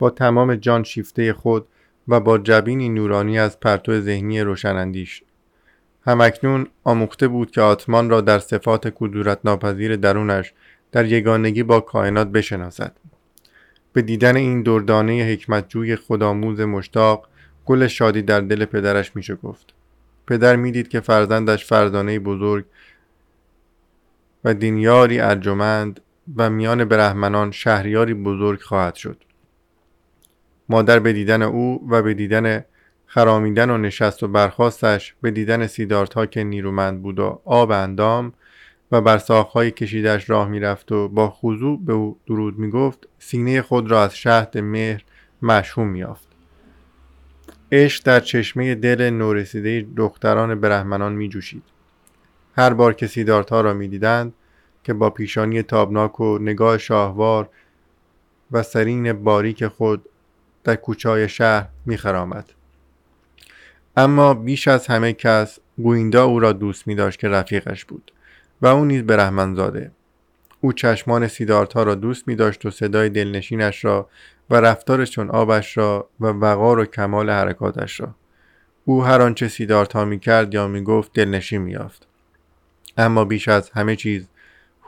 با 0.00 0.10
تمام 0.10 0.54
جان 0.54 0.84
شیفته 0.84 1.32
خود 1.32 1.66
و 2.08 2.20
با 2.20 2.38
جبینی 2.38 2.88
نورانی 2.88 3.38
از 3.38 3.60
پرتو 3.60 4.00
ذهنی 4.00 4.40
روشنندیش 4.40 5.22
همکنون 6.06 6.66
آموخته 6.84 7.28
بود 7.28 7.50
که 7.50 7.60
آتمان 7.60 8.10
را 8.10 8.20
در 8.20 8.38
صفات 8.38 8.88
کدورت 8.88 9.38
ناپذیر 9.44 9.96
درونش 9.96 10.52
در 10.92 11.04
یگانگی 11.06 11.62
با 11.62 11.80
کائنات 11.80 12.28
بشناسد. 12.28 12.92
به 13.92 14.02
دیدن 14.02 14.36
این 14.36 14.62
دردانه 14.62 15.12
حکمتجوی 15.12 15.96
خودآموز 15.96 16.60
مشتاق 16.60 17.28
گل 17.66 17.86
شادی 17.86 18.22
در 18.22 18.40
دل 18.40 18.64
پدرش 18.64 19.16
میشه 19.16 19.34
گفت. 19.34 19.74
پدر 20.26 20.56
می‌دید 20.56 20.88
که 20.88 21.00
فرزندش 21.00 21.64
فرزانه 21.64 22.18
بزرگ 22.18 22.64
و 24.44 24.54
دینیاری 24.54 25.20
ارجمند 25.20 26.00
و 26.36 26.50
میان 26.50 26.84
برهمنان 26.84 27.50
شهریاری 27.50 28.14
بزرگ 28.14 28.60
خواهد 28.60 28.94
شد. 28.94 29.16
مادر 30.70 30.98
به 30.98 31.12
دیدن 31.12 31.42
او 31.42 31.86
و 31.88 32.02
به 32.02 32.14
دیدن 32.14 32.64
خرامیدن 33.06 33.70
و 33.70 33.78
نشست 33.78 34.22
و 34.22 34.28
برخواستش 34.28 35.14
به 35.22 35.30
دیدن 35.30 35.66
سیدارتا 35.66 36.26
که 36.26 36.44
نیرومند 36.44 37.02
بود 37.02 37.18
و 37.18 37.40
آب 37.44 37.70
اندام 37.70 38.32
و 38.92 39.00
بر 39.00 39.18
ساخهای 39.18 39.70
کشیدش 39.70 40.30
راه 40.30 40.48
می‌رفت 40.48 40.92
و 40.92 41.08
با 41.08 41.30
خضوع 41.30 41.80
به 41.84 41.92
او 41.92 42.16
درود 42.26 42.58
می‌گفت 42.58 43.08
سینه 43.18 43.62
خود 43.62 43.90
را 43.90 44.02
از 44.02 44.16
شهد 44.16 44.58
مهر 44.58 45.04
مشهوم 45.42 45.88
میافت 45.88 46.28
عشق 47.72 48.04
در 48.04 48.20
چشمه 48.20 48.74
دل 48.74 49.10
نورسیده 49.10 49.86
دختران 49.96 50.60
برهمنان 50.60 51.12
می 51.12 51.28
جوشید. 51.28 51.62
هر 52.56 52.72
بار 52.72 52.94
که 52.94 53.06
سیدارتا 53.06 53.60
را 53.60 53.74
می 53.74 53.88
دیدند 53.88 54.32
که 54.84 54.92
با 54.92 55.10
پیشانی 55.10 55.62
تابناک 55.62 56.20
و 56.20 56.38
نگاه 56.38 56.78
شاهوار 56.78 57.48
و 58.52 58.62
سرین 58.62 59.12
باریک 59.12 59.66
خود 59.66 60.06
در 60.64 60.76
کوچای 60.76 61.28
شهر 61.28 61.68
می 61.86 61.96
خرامد. 61.96 62.52
اما 63.96 64.34
بیش 64.34 64.68
از 64.68 64.86
همه 64.86 65.12
کس 65.12 65.58
گویندا 65.78 66.24
او 66.24 66.40
را 66.40 66.52
دوست 66.52 66.86
می 66.86 66.94
داشت 66.94 67.18
که 67.18 67.28
رفیقش 67.28 67.84
بود 67.84 68.12
و 68.62 68.66
او 68.66 68.84
نیز 68.84 69.02
برهمنزاده 69.02 69.90
او 70.60 70.72
چشمان 70.72 71.28
سیدارتا 71.28 71.82
را 71.82 71.94
دوست 71.94 72.28
می 72.28 72.36
داشت 72.36 72.66
و 72.66 72.70
صدای 72.70 73.08
دلنشینش 73.08 73.84
را 73.84 74.08
و 74.50 74.54
رفتار 74.54 75.06
چون 75.06 75.30
آبش 75.30 75.76
را 75.76 76.08
و 76.20 76.26
وقار 76.26 76.78
و 76.78 76.84
کمال 76.84 77.30
حرکاتش 77.30 78.00
را 78.00 78.14
او 78.84 79.04
هر 79.04 79.22
آنچه 79.22 79.48
سیدارتا 79.48 80.04
می 80.04 80.18
کرد 80.18 80.54
یا 80.54 80.68
می 80.68 80.82
گفت 80.82 81.12
دلنشین 81.12 81.62
می 81.62 81.72
یافت. 81.72 82.06
اما 82.96 83.24
بیش 83.24 83.48
از 83.48 83.70
همه 83.70 83.96
چیز 83.96 84.26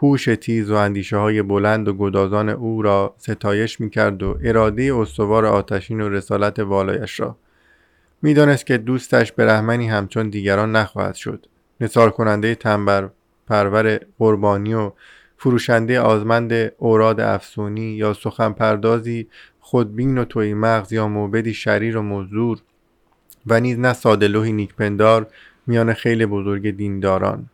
هوش 0.02 0.24
تیز 0.24 0.70
و 0.70 0.74
اندیشه 0.74 1.16
های 1.16 1.42
بلند 1.42 1.88
و 1.88 1.92
گدازان 1.92 2.48
او 2.48 2.82
را 2.82 3.14
ستایش 3.18 3.80
می 3.80 3.90
کرد 3.90 4.22
و 4.22 4.38
اراده 4.44 4.94
استوار 4.94 5.46
آتشین 5.46 6.00
و 6.00 6.08
رسالت 6.08 6.58
والایش 6.58 7.20
را. 7.20 7.36
می‌دانست 8.22 8.66
که 8.66 8.78
دوستش 8.78 9.32
به 9.32 9.46
رحمنی 9.46 9.88
همچون 9.88 10.28
دیگران 10.28 10.76
نخواهد 10.76 11.14
شد. 11.14 11.46
نثار 11.80 12.10
کننده 12.10 12.54
تنبر 12.54 13.08
پرور 13.46 14.00
قربانی 14.18 14.74
و 14.74 14.92
فروشنده 15.36 16.00
آزمند 16.00 16.52
اوراد 16.78 17.20
افسونی 17.20 17.90
یا 17.92 18.12
سخن 18.12 18.52
پردازی 18.52 19.28
خودبین 19.60 20.18
و 20.18 20.24
توی 20.24 20.54
مغز 20.54 20.92
یا 20.92 21.08
موبدی 21.08 21.54
شریر 21.54 21.96
و 21.96 22.02
مزدور 22.02 22.58
و 23.46 23.60
نیز 23.60 23.78
نه 23.78 23.92
سادلوهی 23.92 24.52
نیکپندار 24.52 25.26
میان 25.66 25.92
خیلی 25.92 26.26
بزرگ 26.26 26.70
دینداران. 26.70 27.48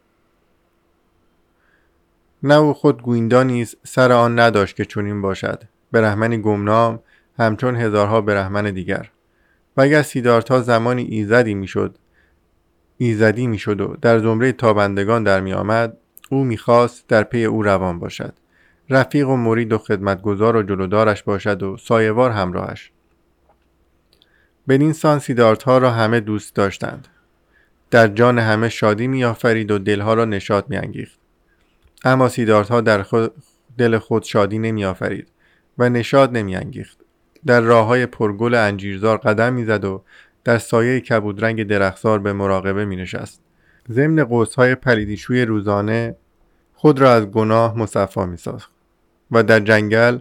نه 2.43 2.55
او 2.55 2.75
خود 2.75 3.03
گویندا 3.03 3.43
نیز 3.43 3.77
سر 3.85 4.13
آن 4.13 4.39
نداشت 4.39 4.77
که 4.77 4.85
چنین 4.85 5.23
باشد. 5.23 5.63
برهمنی 5.93 6.39
گمنام 6.39 7.01
همچون 7.39 7.77
هزارها 7.77 8.21
برهمن 8.21 8.71
دیگر. 8.71 9.11
و 9.77 9.81
اگر 9.81 10.03
سیدارتا 10.03 10.61
زمانی 10.61 11.03
ایزدی 11.03 11.55
می‌شد 11.55 11.99
ایزدی 12.99 13.47
می‌شد 13.47 13.81
و 13.81 13.97
در 14.03 14.19
زمره 14.19 14.53
تابندگان 14.53 15.23
در 15.23 15.41
میآمد 15.41 15.97
او 16.31 16.45
می‌خواست 16.45 17.09
در 17.09 17.23
پی 17.23 17.45
او 17.45 17.63
روان 17.63 17.99
باشد. 17.99 18.35
رفیق 18.91 19.29
و 19.29 19.37
مرید 19.37 19.73
و 19.73 19.79
خدمتگزار 19.79 20.57
و 20.57 20.63
جلودارش 20.63 21.23
باشد 21.23 21.63
و 21.63 21.77
سایوار 21.77 22.31
همراهش. 22.31 22.93
بدین 24.69 24.93
سان 24.93 25.19
سیدارتها 25.19 25.79
را 25.79 25.91
همه 25.91 26.21
دوست 26.21 26.55
داشتند. 26.55 27.09
در 27.91 28.09
جان 28.09 28.39
همه 28.39 28.69
شادی 28.69 29.07
میآفرید 29.07 29.71
و 29.71 29.79
دلها 29.79 30.15
را 30.15 30.25
نشاط 30.25 30.65
میانگیخت. 30.69 31.18
اما 32.05 32.29
سیدارتها 32.29 32.81
در 32.81 33.03
خود 33.03 33.33
دل 33.79 33.99
خود 33.99 34.23
شادی 34.23 34.59
نمیآفرید 34.59 35.29
و 35.79 35.89
نشاد 35.89 36.37
نمیانگیخت 36.37 36.99
در 37.47 37.61
راه 37.61 37.87
های 37.87 38.07
پرگل 38.07 38.55
انجیرزار 38.55 39.19
قدم 39.19 39.53
می‌زد 39.53 39.85
و 39.85 40.03
در 40.45 40.59
سایه 40.59 41.01
کبودرنگ 41.01 41.63
درختزار 41.63 42.19
به 42.19 42.33
مراقبه 42.33 42.85
می 42.85 42.97
نشست. 42.97 43.41
ضمن 43.91 44.27
های 44.57 44.75
پلیدیشوی 44.75 45.45
روزانه 45.45 46.17
خود 46.75 47.01
را 47.01 47.13
از 47.13 47.27
گناه 47.27 47.79
مصفا 47.79 48.27
می 48.27 48.37
ساخت 48.37 48.71
و 49.31 49.43
در 49.43 49.61
جنگل 49.61 50.19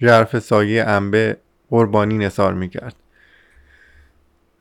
ژرف 0.00 0.38
سایه 0.38 0.84
انبه 0.84 1.36
قربانی 1.70 2.18
نثار 2.18 2.54
می 2.54 2.68
کرد. 2.68 2.94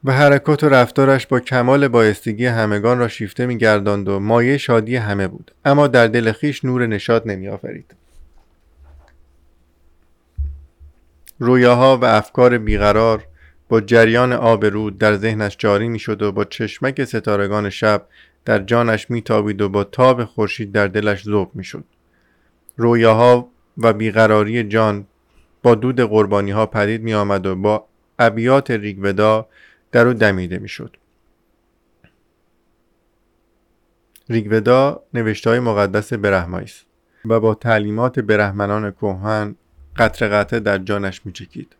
و 0.06 0.12
حرکات 0.12 0.64
و 0.64 0.70
رفتارش 0.70 1.28
با 1.28 1.40
کمال 1.40 1.88
بایستگی 1.88 2.46
همگان 2.46 3.00
را 3.00 3.08
شیفته 3.08 3.46
می 3.46 3.58
گرداند 3.58 4.10
و 4.10 4.20
مایه 4.20 4.58
شادی 4.58 4.96
همه 4.96 5.28
بود 5.28 5.52
اما 5.66 5.88
در 5.88 6.08
دل 6.08 6.32
خیش 6.32 6.66
نور 6.66 6.88
نشاد 6.88 7.28
نمی 7.28 7.48
آفرید. 7.48 7.96
رویاها 11.40 11.98
و 11.98 12.06
افکار 12.06 12.58
بیقرار 12.58 13.24
با 13.70 13.82
جریان 13.82 14.34
آب 14.34 14.66
رود 14.66 14.98
در 14.98 15.16
ذهنش 15.16 15.56
جاری 15.60 15.90
می 15.90 16.00
شد 16.00 16.22
و 16.22 16.32
با 16.32 16.44
چشمک 16.44 17.04
ستارگان 17.04 17.70
شب 17.70 18.06
در 18.46 18.60
جانش 18.60 19.12
میتابید 19.12 19.62
و 19.62 19.70
با 19.70 19.84
تاب 19.84 20.24
خورشید 20.24 20.72
در 20.72 20.88
دلش 20.88 21.24
ذوب 21.24 21.52
می‌شد 21.54 21.84
رویاها 22.78 23.50
و 23.78 23.94
بیقراری 23.94 24.64
جان 24.64 25.08
با 25.64 25.76
دود 25.76 26.02
قربانی 26.02 26.52
ها 26.52 26.66
پدید 26.66 27.02
می 27.02 27.14
آمد 27.14 27.46
و 27.46 27.56
با 27.56 27.86
ابیات 28.20 28.72
ریگودا 28.72 29.48
در 29.96 30.08
او 30.08 30.14
دمیده 30.14 30.60
می 30.60 30.70
شد. 30.70 30.98
ریگودا 34.30 35.04
نوشته 35.14 35.50
های 35.50 35.60
مقدس 35.60 36.14
برهمایی 36.14 36.66
است 36.66 36.86
و 37.26 37.40
با 37.40 37.54
تعلیمات 37.54 38.20
برهمنان 38.20 38.92
کهن 38.92 39.56
قطر 39.96 40.28
قطره 40.28 40.60
در 40.60 40.78
جانش 40.78 41.26
می 41.26 41.32
چکید. 41.32 41.76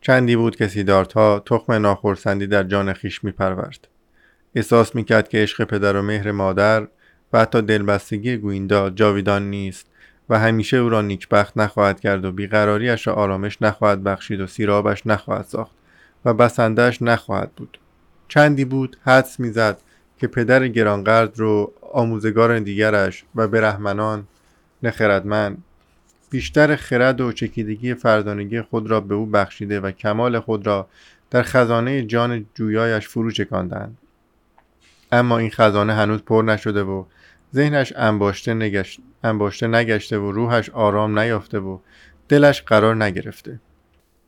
چندی 0.00 0.36
بود 0.36 0.56
که 0.56 0.68
سیدارتا 0.68 1.38
تخم 1.38 1.72
ناخرسندی 1.72 2.46
در 2.46 2.62
جان 2.62 2.92
خیش 2.92 3.24
می 3.24 3.30
پرورد. 3.30 3.88
احساس 4.54 4.94
می 4.94 5.04
کرد 5.04 5.28
که 5.28 5.38
عشق 5.38 5.64
پدر 5.64 5.96
و 5.96 6.02
مهر 6.02 6.30
مادر 6.32 6.88
و 7.32 7.40
حتی 7.40 7.62
دلبستگی 7.62 8.36
گویندا 8.36 8.90
جاویدان 8.90 9.50
نیست 9.50 9.86
و 10.28 10.38
همیشه 10.38 10.76
او 10.76 10.88
را 10.88 11.02
نیکبخت 11.02 11.58
نخواهد 11.58 12.00
کرد 12.00 12.24
و 12.24 12.32
بیقراریش 12.32 13.06
را 13.06 13.14
آرامش 13.14 13.62
نخواهد 13.62 14.04
بخشید 14.04 14.40
و 14.40 14.46
سیرابش 14.46 15.06
نخواهد 15.06 15.44
ساخت 15.44 15.79
و 16.24 16.34
بسندهش 16.34 17.02
نخواهد 17.02 17.52
بود. 17.52 17.78
چندی 18.28 18.64
بود 18.64 18.96
حدس 19.04 19.40
می‌زد 19.40 19.78
که 20.18 20.26
پدر 20.26 20.68
گرانقدر 20.68 21.32
رو 21.36 21.72
آموزگار 21.92 22.58
دیگرش 22.58 23.24
و 23.34 23.48
برهمنان 23.48 24.26
نخردمند 24.82 25.64
بیشتر 26.30 26.76
خرد 26.76 27.20
و 27.20 27.32
چکیدگی 27.32 27.94
فردانگی 27.94 28.62
خود 28.62 28.90
را 28.90 29.00
به 29.00 29.14
او 29.14 29.26
بخشیده 29.26 29.80
و 29.80 29.90
کمال 29.90 30.40
خود 30.40 30.66
را 30.66 30.88
در 31.30 31.42
خزانه 31.42 32.02
جان 32.02 32.46
جویایش 32.54 33.08
فرو 33.08 33.30
چکاندند 33.30 33.98
اما 35.12 35.38
این 35.38 35.50
خزانه 35.50 35.94
هنوز 35.94 36.22
پر 36.22 36.42
نشده 36.42 36.82
و 36.82 37.04
ذهنش 37.54 37.92
انباشته, 37.96 38.54
نگشت، 38.54 39.00
انباشته 39.24 39.66
نگشته 39.66 40.18
و 40.18 40.32
روحش 40.32 40.70
آرام 40.70 41.18
نیافته 41.18 41.58
و 41.58 41.78
دلش 42.28 42.62
قرار 42.62 43.04
نگرفته. 43.04 43.60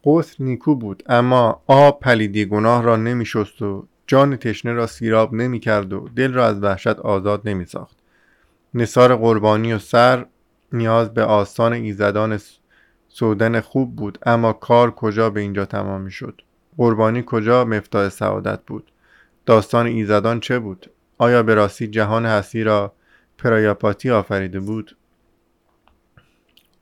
قصر 0.05 0.37
نیکو 0.45 0.75
بود 0.75 1.03
اما 1.07 1.62
آب 1.67 2.00
پلیدی 2.00 2.47
گناه 2.47 2.82
را 2.82 2.97
نمی 2.97 3.26
شست 3.26 3.62
و 3.62 3.87
جان 4.06 4.37
تشنه 4.37 4.73
را 4.73 4.87
سیراب 4.87 5.35
نمی 5.35 5.61
کرد 5.61 5.93
و 5.93 6.09
دل 6.17 6.32
را 6.32 6.47
از 6.47 6.62
وحشت 6.62 6.87
آزاد 6.87 7.49
نمی 7.49 7.65
ساخت 7.65 7.97
نصار 8.75 9.17
قربانی 9.17 9.73
و 9.73 9.79
سر 9.79 10.26
نیاز 10.73 11.15
به 11.15 11.25
آستان 11.25 11.73
ایزدان 11.73 12.38
سودن 13.09 13.61
خوب 13.61 13.97
بود 13.97 14.19
اما 14.26 14.53
کار 14.53 14.91
کجا 14.91 15.31
به 15.31 15.41
اینجا 15.41 15.65
تمام 15.65 16.00
می 16.00 16.11
شد؟ 16.11 16.41
قربانی 16.76 17.23
کجا 17.26 17.65
مفتاح 17.65 18.09
سعادت 18.09 18.61
بود؟ 18.67 18.93
داستان 19.47 19.87
ایزدان 19.87 20.41
چه 20.41 20.59
بود؟ 20.59 20.91
آیا 21.19 21.43
به 21.43 21.55
راستی 21.55 21.87
جهان 21.87 22.26
هستی 22.26 22.62
را 22.62 22.93
پرایاپاتی 23.38 24.11
آفریده 24.11 24.61
بود؟ 24.61 24.97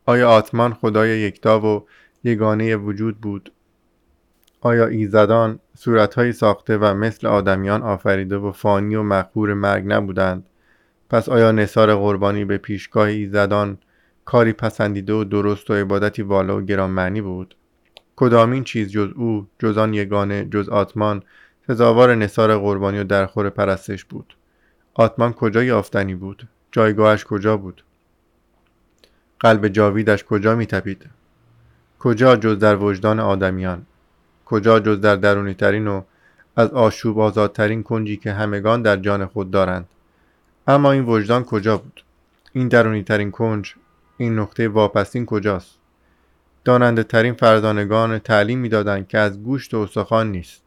آیا 0.06 0.30
آتمان 0.30 0.74
خدای 0.74 1.20
یکتا 1.20 1.60
و 1.60 1.86
یگانه 2.24 2.76
وجود 2.76 3.20
بود. 3.20 3.52
آیا 4.60 4.86
ایزدان 4.86 5.58
صورتهایی 5.76 6.32
ساخته 6.32 6.78
و 6.78 6.94
مثل 6.94 7.26
آدمیان 7.26 7.82
آفریده 7.82 8.36
و 8.36 8.52
فانی 8.52 8.94
و 8.94 9.02
مقبور 9.02 9.54
مرگ 9.54 9.84
نبودند؟ 9.86 10.46
پس 11.10 11.28
آیا 11.28 11.52
نصار 11.52 11.94
قربانی 11.94 12.44
به 12.44 12.58
پیشگاه 12.58 13.08
ایزدان 13.08 13.78
کاری 14.24 14.52
پسندیده 14.52 15.12
و 15.12 15.24
درست 15.24 15.70
و 15.70 15.74
عبادتی 15.74 16.22
والا 16.22 16.58
و 16.58 16.60
گرانمعنی 16.60 17.20
بود؟ 17.20 17.56
کدامین 18.16 18.64
چیز 18.64 18.90
جز 18.90 19.12
او 19.16 19.46
جز 19.58 19.78
آن 19.78 19.94
یگانه 19.94 20.44
جز 20.44 20.68
آتمان 20.68 21.22
سزاوار 21.66 22.14
نصار 22.14 22.58
قربانی 22.58 22.98
و 22.98 23.04
درخور 23.04 23.50
پرستش 23.50 24.04
بود؟ 24.04 24.36
آتمان 24.94 25.32
کجا 25.32 25.64
یافتنی 25.64 26.14
بود؟ 26.14 26.48
جایگاهش 26.72 27.24
کجا 27.24 27.56
بود؟ 27.56 27.84
قلب 29.40 29.68
جاویدش 29.68 30.24
کجا 30.24 30.54
میتپید؟ 30.54 31.10
کجا 32.00 32.36
جز 32.36 32.58
در 32.58 32.76
وجدان 32.76 33.20
آدمیان؟ 33.20 33.86
کجا 34.46 34.80
جز 34.80 35.00
در 35.00 35.16
درونی 35.16 35.54
ترین 35.54 35.86
و 35.86 36.02
از 36.56 36.70
آشوب 36.70 37.18
آزادترین 37.18 37.82
کنجی 37.82 38.16
که 38.16 38.32
همگان 38.32 38.82
در 38.82 38.96
جان 38.96 39.26
خود 39.26 39.50
دارند؟ 39.50 39.88
اما 40.66 40.92
این 40.92 41.04
وجدان 41.04 41.44
کجا 41.44 41.76
بود؟ 41.76 42.04
این 42.52 42.68
درونی 42.68 43.02
ترین 43.02 43.30
کنج 43.30 43.74
این 44.16 44.38
نقطه 44.38 44.68
واپسین 44.68 45.26
کجاست؟ 45.26 45.78
داننده 46.64 47.02
ترین 47.02 47.34
فردانگان 47.34 48.18
تعلیم 48.18 48.58
می‌دادند 48.58 49.08
که 49.08 49.18
از 49.18 49.42
گوشت 49.42 49.74
و 49.74 49.78
استخوان 49.78 50.30
نیست 50.30 50.62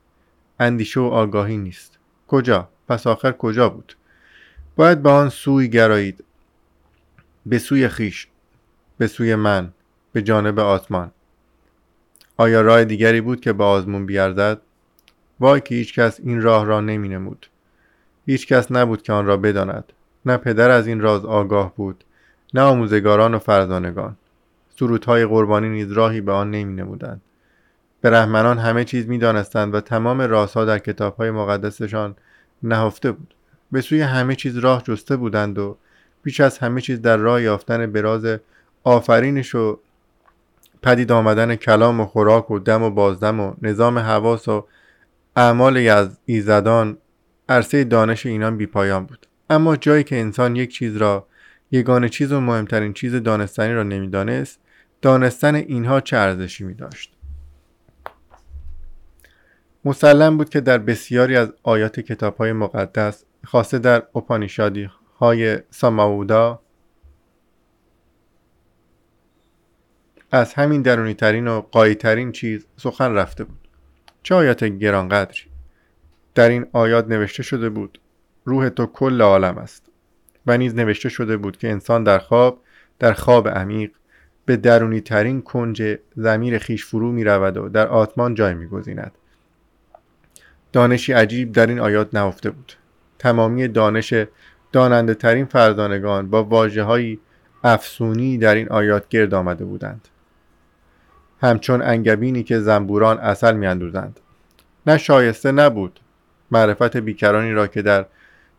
اندیشه 0.60 1.00
و 1.00 1.04
آگاهی 1.04 1.58
نیست. 1.58 1.98
کجا؟ 2.28 2.70
پس 2.88 3.08
آخر 3.08 3.32
کجا 3.32 3.70
بود؟ 3.70 3.96
باید 4.76 5.02
به 5.02 5.10
آن 5.10 5.30
سوی 5.30 5.70
گرایید. 5.70 6.24
به 7.46 7.60
سوی 7.60 7.88
خیش 7.88 8.28
به 8.98 9.08
سوی 9.08 9.36
من 9.36 9.74
به 10.14 10.22
جانب 10.22 10.60
آسمان. 10.60 11.12
آیا 12.38 12.62
راه 12.62 12.84
دیگری 12.84 13.22
بود 13.22 13.42
که 13.42 13.54
به 13.54 13.64
آزمون 13.64 14.06
بیارزد 14.06 14.62
وای 15.40 15.62
که 15.62 15.76
هیچ 15.76 16.00
کس 16.00 16.20
این 16.20 16.42
راه 16.42 16.66
را 16.66 16.82
نمی 16.82 17.10
نمود 17.10 17.48
هیچ 18.26 18.48
کس 18.48 18.72
نبود 18.72 19.02
که 19.02 19.14
آن 19.14 19.26
را 19.26 19.38
بداند. 19.38 19.94
نه 20.26 20.38
پدر 20.38 20.70
از 20.70 20.88
این 20.88 21.02
راز 21.02 21.26
آگاه 21.26 21.76
بود 21.76 22.04
نه 22.54 22.62
آموزگاران 22.62 23.34
و 23.34 23.40
فرزانگان. 23.40 24.16
سرودهای 24.70 25.26
قربانی 25.26 25.70
نیز 25.70 25.92
راهی 25.92 26.22
به 26.22 26.32
آن 26.32 26.52
نمی 26.52 26.74
نمودند 26.74 27.22
رحمنان 28.04 28.58
همه 28.58 28.86
چیز 28.86 29.08
می 29.08 29.18
دانستند 29.18 29.76
و 29.76 29.82
تمام 29.82 30.22
رازها 30.22 30.66
در 30.66 30.80
کتابهای 30.80 31.32
مقدسشان 31.32 32.16
نهفته 32.64 33.12
بود. 33.12 33.34
به 33.72 33.82
سوی 33.82 34.02
همه 34.02 34.36
چیز 34.36 34.58
راه 34.58 34.84
جسته 34.84 35.16
بودند 35.16 35.60
و 35.60 35.78
بیش 36.24 36.40
از 36.40 36.58
همه 36.58 36.82
چیز 36.82 37.02
در 37.02 37.18
راه 37.18 37.42
یافتن 37.42 37.92
براز 37.92 38.26
آفرینش 38.84 39.56
و 39.56 39.80
پدید 40.84 41.12
آمدن 41.12 41.56
کلام 41.56 42.00
و 42.00 42.06
خوراک 42.06 42.52
و 42.52 42.60
دم 42.60 42.84
و 42.84 42.90
بازدم 42.90 43.40
و 43.40 43.54
نظام 43.62 44.00
حواس 44.00 44.48
و 44.48 44.68
اعمال 45.36 45.78
از 45.78 46.20
ایزدان 46.26 46.98
عرصه 47.50 47.84
دانش 47.84 48.26
اینان 48.26 48.58
بیپایان 48.58 49.06
بود. 49.06 49.28
اما 49.50 49.76
جایی 49.76 50.04
که 50.04 50.20
انسان 50.20 50.56
یک 50.56 50.74
چیز 50.74 50.98
را 50.98 51.28
یگانه 51.72 52.10
چیز 52.10 52.32
و 52.32 52.40
مهمترین 52.40 52.94
چیز 52.94 53.16
دانستنی 53.16 53.74
را 53.74 53.84
نمی‌دانست 53.84 54.60
دانستن 55.02 55.56
اینها 55.56 56.02
چه 56.02 56.18
ارزشی 56.18 56.64
می 56.64 56.74
داشت 56.74 57.14
مسلم 59.86 60.38
بود 60.38 60.50
که 60.50 60.62
در 60.62 60.78
بسیاری 60.78 61.36
از 61.36 61.54
آیات 61.64 62.00
کتاب 62.00 62.38
های 62.38 62.54
مقدس 62.54 63.26
خاصه 63.46 63.80
در 63.80 64.04
اپانیشادی 64.16 64.90
های 65.20 65.60
ساماودا 65.70 66.63
از 70.34 70.54
همین 70.54 70.82
درونی 70.82 71.14
ترین 71.14 71.48
و 71.48 71.62
قایی 71.62 71.96
ترین 71.96 72.32
چیز 72.32 72.68
سخن 72.78 73.14
رفته 73.14 73.44
بود. 73.44 73.68
چه 74.24 74.36
آیات 74.36 74.64
گرانقدری 74.64 75.42
در 76.36 76.50
این 76.50 76.66
آیات 76.72 77.08
نوشته 77.08 77.44
شده 77.44 77.70
بود 77.70 78.00
روح 78.46 78.70
تو 78.70 78.86
کل 78.86 79.22
عالم 79.22 79.58
است. 79.58 79.86
و 80.48 80.58
نیز 80.58 80.76
نوشته 80.76 81.10
شده 81.10 81.38
بود 81.38 81.58
که 81.58 81.72
انسان 81.72 82.04
در 82.04 82.20
خواب 82.20 82.62
در 83.00 83.14
خواب 83.14 83.48
عمیق 83.48 83.92
به 84.46 84.58
درونی 84.58 85.02
ترین 85.02 85.42
کنج 85.42 85.98
زمیر 86.16 86.58
خیش 86.58 86.86
فرو 86.86 87.12
می 87.12 87.24
رود 87.24 87.58
و 87.58 87.70
در 87.70 87.88
آتمان 87.88 88.36
جای 88.36 88.54
می 88.54 88.68
گذیند. 88.68 89.12
دانشی 90.72 91.14
عجیب 91.14 91.52
در 91.52 91.68
این 91.68 91.80
آیات 91.80 92.16
نهفته 92.16 92.50
بود. 92.50 92.74
تمامی 93.20 93.68
دانش 93.68 94.14
داننده 94.72 95.14
ترین 95.14 95.46
فردانگان 95.46 96.30
با 96.30 96.44
واجه 96.44 96.84
های 96.84 97.20
افسونی 97.64 98.38
در 98.38 98.56
این 98.56 98.70
آیات 98.70 99.10
گرد 99.10 99.34
آمده 99.34 99.66
بودند. 99.66 100.08
همچون 101.44 101.82
انگبینی 101.82 102.44
که 102.44 102.60
زنبوران 102.60 103.20
اصل 103.20 103.56
میاندوزند. 103.56 104.20
نه 104.88 104.98
شایسته 104.98 105.52
نبود. 105.52 106.00
معرفت 106.52 106.98
بیکرانی 106.98 107.52
را 107.52 107.68
که 107.68 107.82
در 107.82 108.06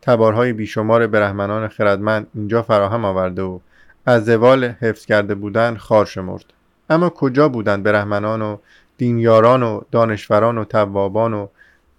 تبارهای 0.01 0.53
بیشمار 0.53 1.07
برهمنان 1.07 1.67
خردمند 1.67 2.27
اینجا 2.33 2.61
فراهم 2.61 3.05
آورده 3.05 3.41
و 3.41 3.59
از 4.05 4.25
زوال 4.25 4.63
حفظ 4.63 5.05
کرده 5.05 5.35
بودند 5.35 5.77
خار 5.77 6.05
شمرد. 6.05 6.45
اما 6.89 7.09
کجا 7.09 7.49
بودند 7.49 7.83
برهمنان 7.83 8.41
و 8.41 8.57
دینیاران 8.97 9.63
و 9.63 9.81
دانشوران 9.91 10.57
و 10.57 10.63
توابان 10.63 11.33
و 11.33 11.47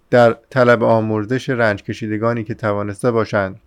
در 0.09 0.35
طلب 0.49 0.83
آمرزش 0.83 1.49
رنج 1.49 1.83
کشیدگانی 1.83 2.43
که 2.43 2.53
توانسته 2.53 3.11
باشند؟ 3.11 3.59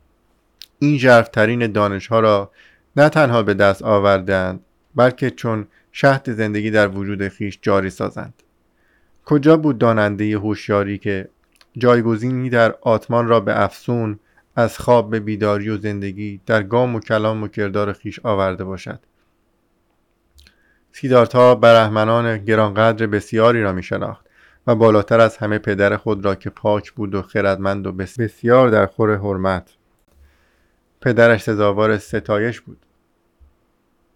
این 0.79 0.99
ژرفترین 0.99 1.73
دانشها 1.73 2.21
را 2.21 2.51
نه 2.97 3.09
تنها 3.09 3.43
به 3.43 3.55
دست 3.55 3.83
آوردند 3.83 4.61
بلکه 4.95 5.31
چون 5.31 5.67
شهد 5.93 6.33
زندگی 6.33 6.71
در 6.71 6.89
وجود 6.89 7.29
خیش 7.29 7.59
جاری 7.63 7.91
سازند. 7.91 8.35
کجا 9.25 9.57
بود 9.57 9.79
داننده 9.79 10.39
هوشیاری 10.39 10.99
که 10.99 11.29
جایگزینی 11.79 12.51
در 12.51 12.75
آتمان 12.81 13.29
را 13.29 13.41
به 13.41 13.63
افسون 13.63 14.19
از 14.57 14.79
خواب 14.79 15.11
به 15.11 15.21
بیداری 15.21 15.69
و 15.69 15.79
زندگی 15.79 16.41
در 16.47 16.63
گام 16.63 16.95
و 16.95 17.01
کلام 17.01 17.43
و 17.43 17.49
کردار 17.49 17.93
خیش 17.93 18.21
آورده 18.23 18.65
باشد؟ 18.65 19.01
سیدارتا 20.93 21.55
برهمنان 21.55 22.45
گرانقدر 22.45 23.07
بسیاری 23.07 23.63
را 23.63 23.73
می 23.73 23.83
شناخت 23.83 24.27
و 24.67 24.75
بالاتر 24.75 25.21
از 25.21 25.37
همه 25.37 25.59
پدر 25.59 25.97
خود 25.97 26.25
را 26.25 26.35
که 26.35 26.51
پاک 26.51 26.93
بود 26.93 27.15
و 27.15 27.23
خردمند 27.23 27.87
و 27.87 27.93
بسیار 27.93 28.71
در 28.71 28.87
خور 28.87 29.17
حرمت 29.17 29.71
پدرش 31.01 31.43
سزاوار 31.43 31.99
ستایش 31.99 32.61
بود. 32.61 32.87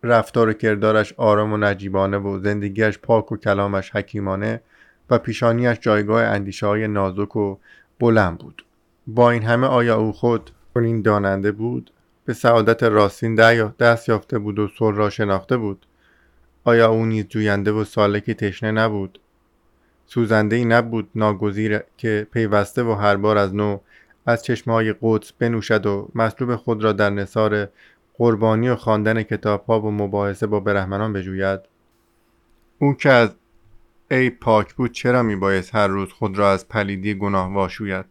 رفتار 0.04 0.48
و 0.48 0.52
کردارش 0.52 1.14
آرام 1.16 1.52
و 1.52 1.56
نجیبانه 1.56 2.18
و 2.18 2.38
زندگیش 2.38 2.98
پاک 2.98 3.32
و 3.32 3.36
کلامش 3.36 3.90
حکیمانه 3.90 4.60
و 5.10 5.18
پیشانیش 5.18 5.78
جایگاه 5.80 6.22
اندیشه 6.22 6.66
های 6.66 6.88
نازک 6.88 7.36
و 7.36 7.56
بلند 8.00 8.38
بود. 8.38 8.64
با 9.06 9.30
این 9.30 9.42
همه 9.42 9.66
آیا 9.66 9.96
او 9.96 10.12
خود 10.12 10.50
این 10.76 11.02
داننده 11.02 11.52
بود؟ 11.52 11.90
به 12.24 12.32
سعادت 12.32 12.82
راستین 12.82 13.34
دست 13.78 14.08
یافته 14.08 14.38
بود 14.38 14.58
و 14.58 14.68
سر 14.78 14.92
را 14.92 15.10
شناخته 15.10 15.56
بود؟ 15.56 15.86
آیا 16.64 16.88
او 16.88 17.06
نیز 17.06 17.28
جوینده 17.28 17.72
و 17.72 17.84
سالکی 17.84 18.34
تشنه 18.34 18.70
نبود؟ 18.70 19.20
سوزنده 20.06 20.56
ای 20.56 20.64
نبود 20.64 21.08
ناگزیر 21.14 21.80
که 21.96 22.26
پیوسته 22.32 22.82
و 22.82 22.92
هر 22.92 23.16
بار 23.16 23.38
از 23.38 23.54
نو 23.54 23.78
از 24.26 24.44
چشمه 24.44 24.74
های 24.74 24.94
قدس 25.02 25.32
بنوشد 25.32 25.86
و 25.86 26.08
مطلوب 26.14 26.56
خود 26.56 26.84
را 26.84 26.92
در 26.92 27.10
نصار 27.10 27.68
قربانی 28.14 28.68
و 28.68 28.76
خواندن 28.76 29.22
کتاب 29.22 29.64
ها 29.64 29.80
و 29.80 29.90
مباحثه 29.90 30.46
با 30.46 30.60
برهمنان 30.60 31.12
بجوید؟ 31.12 31.60
او 32.78 32.94
که 32.94 33.10
از 33.10 33.30
ای 34.10 34.30
پاک 34.30 34.74
بود 34.74 34.92
چرا 34.92 35.22
میبایست 35.22 35.74
هر 35.74 35.86
روز 35.86 36.12
خود 36.12 36.38
را 36.38 36.52
از 36.52 36.68
پلیدی 36.68 37.14
گناه 37.14 37.52
واشوید 37.54 38.04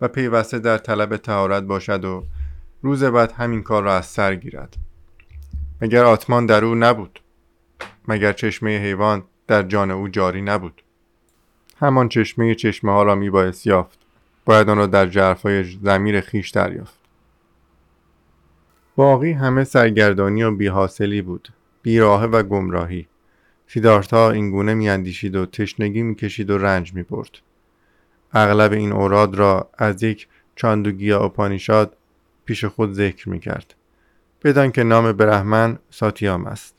و 0.00 0.08
پیوسته 0.08 0.58
در 0.58 0.78
طلب 0.78 1.16
تهارت 1.16 1.62
باشد 1.62 2.04
و 2.04 2.24
روز 2.82 3.04
بعد 3.04 3.32
همین 3.32 3.62
کار 3.62 3.82
را 3.82 3.96
از 3.96 4.06
سر 4.06 4.34
گیرد؟ 4.34 4.76
مگر 5.80 6.04
آتمان 6.04 6.46
در 6.46 6.64
او 6.64 6.74
نبود؟ 6.74 7.20
مگر 8.08 8.32
چشمه 8.32 8.78
حیوان 8.78 9.24
در 9.46 9.62
جان 9.62 9.90
او 9.90 10.08
جاری 10.08 10.42
نبود؟ 10.42 10.82
همان 11.80 12.08
چشمه 12.08 12.54
چشمه 12.54 12.92
ها 12.92 13.02
را 13.02 13.14
میبایست 13.14 13.66
یافت. 13.66 13.98
باید 14.44 14.68
آن 14.68 14.78
را 14.78 14.86
در 14.86 15.06
جرفای 15.06 15.64
زمیر 15.64 16.20
خیش 16.20 16.50
دریافت. 16.50 16.97
باقی 18.98 19.32
همه 19.32 19.64
سرگردانی 19.64 20.42
و 20.42 20.50
بیحاصلی 20.50 21.22
بود. 21.22 21.48
بیراهه 21.82 22.24
و 22.24 22.42
گمراهی. 22.42 23.06
سیدارتا 23.66 24.30
اینگونه 24.30 24.74
میاندیشید 24.74 25.36
و 25.36 25.46
تشنگی 25.46 26.02
می‌کشید 26.02 26.50
و 26.50 26.58
رنج 26.58 26.94
می‌برد. 26.94 27.30
اغلب 28.32 28.72
این 28.72 28.92
اوراد 28.92 29.34
را 29.34 29.70
از 29.78 30.02
یک 30.02 30.28
چاندوگیا 30.56 31.20
اپانیشاد 31.20 31.96
پیش 32.44 32.64
خود 32.64 32.92
ذکر 32.92 33.28
می‌کرد. 33.28 33.74
بدان 34.44 34.72
که 34.72 34.82
نام 34.82 35.12
برهمن 35.12 35.78
ساتیام 35.90 36.44
است. 36.44 36.74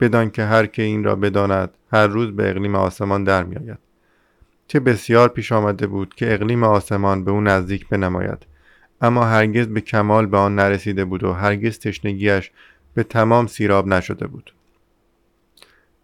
بدان 0.00 0.30
که 0.30 0.42
هر 0.42 0.66
که 0.66 0.82
این 0.82 1.04
را 1.04 1.16
بداند 1.16 1.70
هر 1.92 2.06
روز 2.06 2.36
به 2.36 2.50
اقلیم 2.50 2.74
آسمان 2.74 3.24
در 3.24 3.44
میآید. 3.44 3.78
چه 4.66 4.80
بسیار 4.80 5.28
پیش 5.28 5.52
آمده 5.52 5.86
بود 5.86 6.14
که 6.14 6.34
اقلیم 6.34 6.64
آسمان 6.64 7.24
به 7.24 7.30
او 7.30 7.40
نزدیک 7.40 7.88
بنماید. 7.88 8.46
اما 9.00 9.24
هرگز 9.24 9.66
به 9.66 9.80
کمال 9.80 10.26
به 10.26 10.36
آن 10.38 10.54
نرسیده 10.54 11.04
بود 11.04 11.24
و 11.24 11.32
هرگز 11.32 11.78
تشنگیش 11.78 12.50
به 12.94 13.02
تمام 13.02 13.46
سیراب 13.46 13.86
نشده 13.86 14.26
بود. 14.26 14.54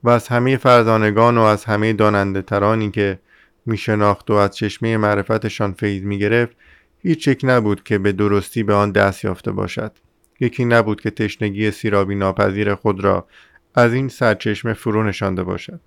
و 0.05 0.11
از 0.11 0.29
همه 0.29 0.57
فرزانگان 0.57 1.39
و 1.39 1.41
از 1.41 1.65
همه 1.65 1.93
داننده 1.93 2.43
ترانی 2.43 2.91
که 2.91 3.19
می 3.67 3.77
شناخت 3.77 4.31
و 4.31 4.35
از 4.35 4.57
چشمه 4.57 4.97
معرفتشان 4.97 5.73
فیض 5.73 6.03
می 6.03 6.19
گرفت 6.19 6.57
هیچ 6.99 7.29
یک 7.29 7.41
نبود 7.45 7.83
که 7.83 7.99
به 7.99 8.13
درستی 8.13 8.63
به 8.63 8.75
آن 8.75 8.93
دست 8.93 9.25
یافته 9.25 9.53
باشد. 9.53 9.93
یکی 10.41 10.65
نبود 10.65 11.01
که 11.01 11.11
تشنگی 11.11 11.71
سیرابی 11.71 12.15
ناپذیر 12.15 12.75
خود 12.75 13.05
را 13.05 13.27
از 13.75 13.93
این 13.93 14.09
سرچشمه 14.09 14.73
فرو 14.73 15.03
نشانده 15.03 15.43
باشد. 15.43 15.81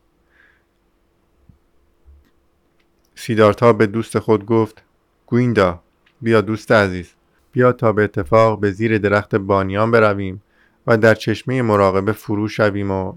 سیدارتا 3.15 3.73
به 3.73 3.87
دوست 3.87 4.19
خود 4.19 4.45
گفت 4.45 4.83
گویندا 5.25 5.83
بیا 6.21 6.41
دوست 6.41 6.71
عزیز. 6.71 7.11
بیا 7.51 7.71
تا 7.71 7.91
به 7.91 8.03
اتفاق 8.03 8.59
به 8.59 8.71
زیر 8.71 8.97
درخت 8.97 9.35
بانیان 9.35 9.91
برویم 9.91 10.41
و 10.87 10.97
در 10.97 11.15
چشمه 11.15 11.61
مراقبه 11.61 12.11
فرو 12.11 12.47
شویم 12.47 12.91
و 12.91 13.13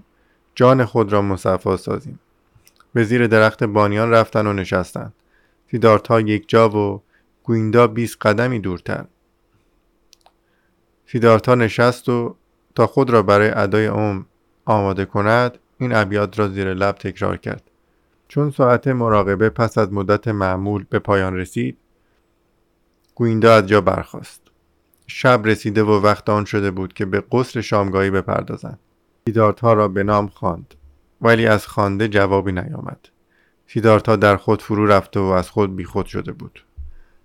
جان 0.55 0.85
خود 0.85 1.11
را 1.13 1.21
مصفا 1.21 1.77
سازیم. 1.77 2.19
به 2.93 3.03
زیر 3.03 3.27
درخت 3.27 3.63
بانیان 3.63 4.11
رفتن 4.11 4.47
و 4.47 4.53
نشستند 4.53 5.13
سیدارتا 5.71 6.19
یک 6.19 6.49
جا 6.49 6.69
و 6.69 7.01
گویندا 7.43 7.87
20 7.87 8.17
قدمی 8.21 8.59
دورتر. 8.59 9.05
سیدارتا 11.05 11.55
نشست 11.55 12.09
و 12.09 12.35
تا 12.75 12.87
خود 12.87 13.09
را 13.09 13.23
برای 13.23 13.49
ادای 13.49 13.87
اوم 13.87 14.25
آماده 14.65 15.05
کند 15.05 15.57
این 15.77 15.95
ابیات 15.95 16.39
را 16.39 16.47
زیر 16.47 16.73
لب 16.73 16.95
تکرار 16.95 17.37
کرد. 17.37 17.63
چون 18.27 18.51
ساعت 18.51 18.87
مراقبه 18.87 19.49
پس 19.49 19.77
از 19.77 19.93
مدت 19.93 20.27
معمول 20.27 20.85
به 20.89 20.99
پایان 20.99 21.35
رسید 21.35 21.77
گویندا 23.19 23.55
از 23.55 23.67
جا 23.67 23.81
برخاست. 23.81 24.41
شب 25.07 25.41
رسیده 25.45 25.83
و 25.83 25.91
وقت 25.91 26.29
آن 26.29 26.45
شده 26.45 26.71
بود 26.71 26.93
که 26.93 27.05
به 27.05 27.23
قصر 27.31 27.61
شامگاهی 27.61 28.09
بپردازند. 28.09 28.79
سیدارتا 29.25 29.73
را 29.73 29.87
به 29.87 30.03
نام 30.03 30.27
خواند 30.27 30.73
ولی 31.21 31.47
از 31.47 31.67
خوانده 31.67 32.07
جوابی 32.07 32.51
نیامد. 32.51 33.09
سیدارتا 33.67 34.15
در 34.15 34.37
خود 34.37 34.61
فرو 34.61 34.85
رفته 34.85 35.19
و 35.19 35.23
از 35.23 35.49
خود 35.49 35.75
بیخود 35.75 36.05
شده 36.05 36.31
بود. 36.31 36.65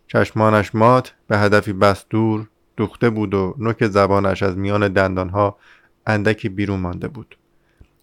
چشمانش 0.07 0.75
مات 0.75 1.15
به 1.27 1.39
هدفی 1.39 1.73
بس 1.73 2.05
دور 2.11 2.49
دوخته 2.77 3.11
بود 3.11 3.35
و 3.35 3.55
نوک 3.59 3.87
زبانش 3.87 4.43
از 4.43 4.57
میان 4.57 4.89
دندانها 4.89 5.59
اندکی 6.07 6.49
بیرون 6.49 6.81
مانده 6.81 7.09
بود. 7.09 7.39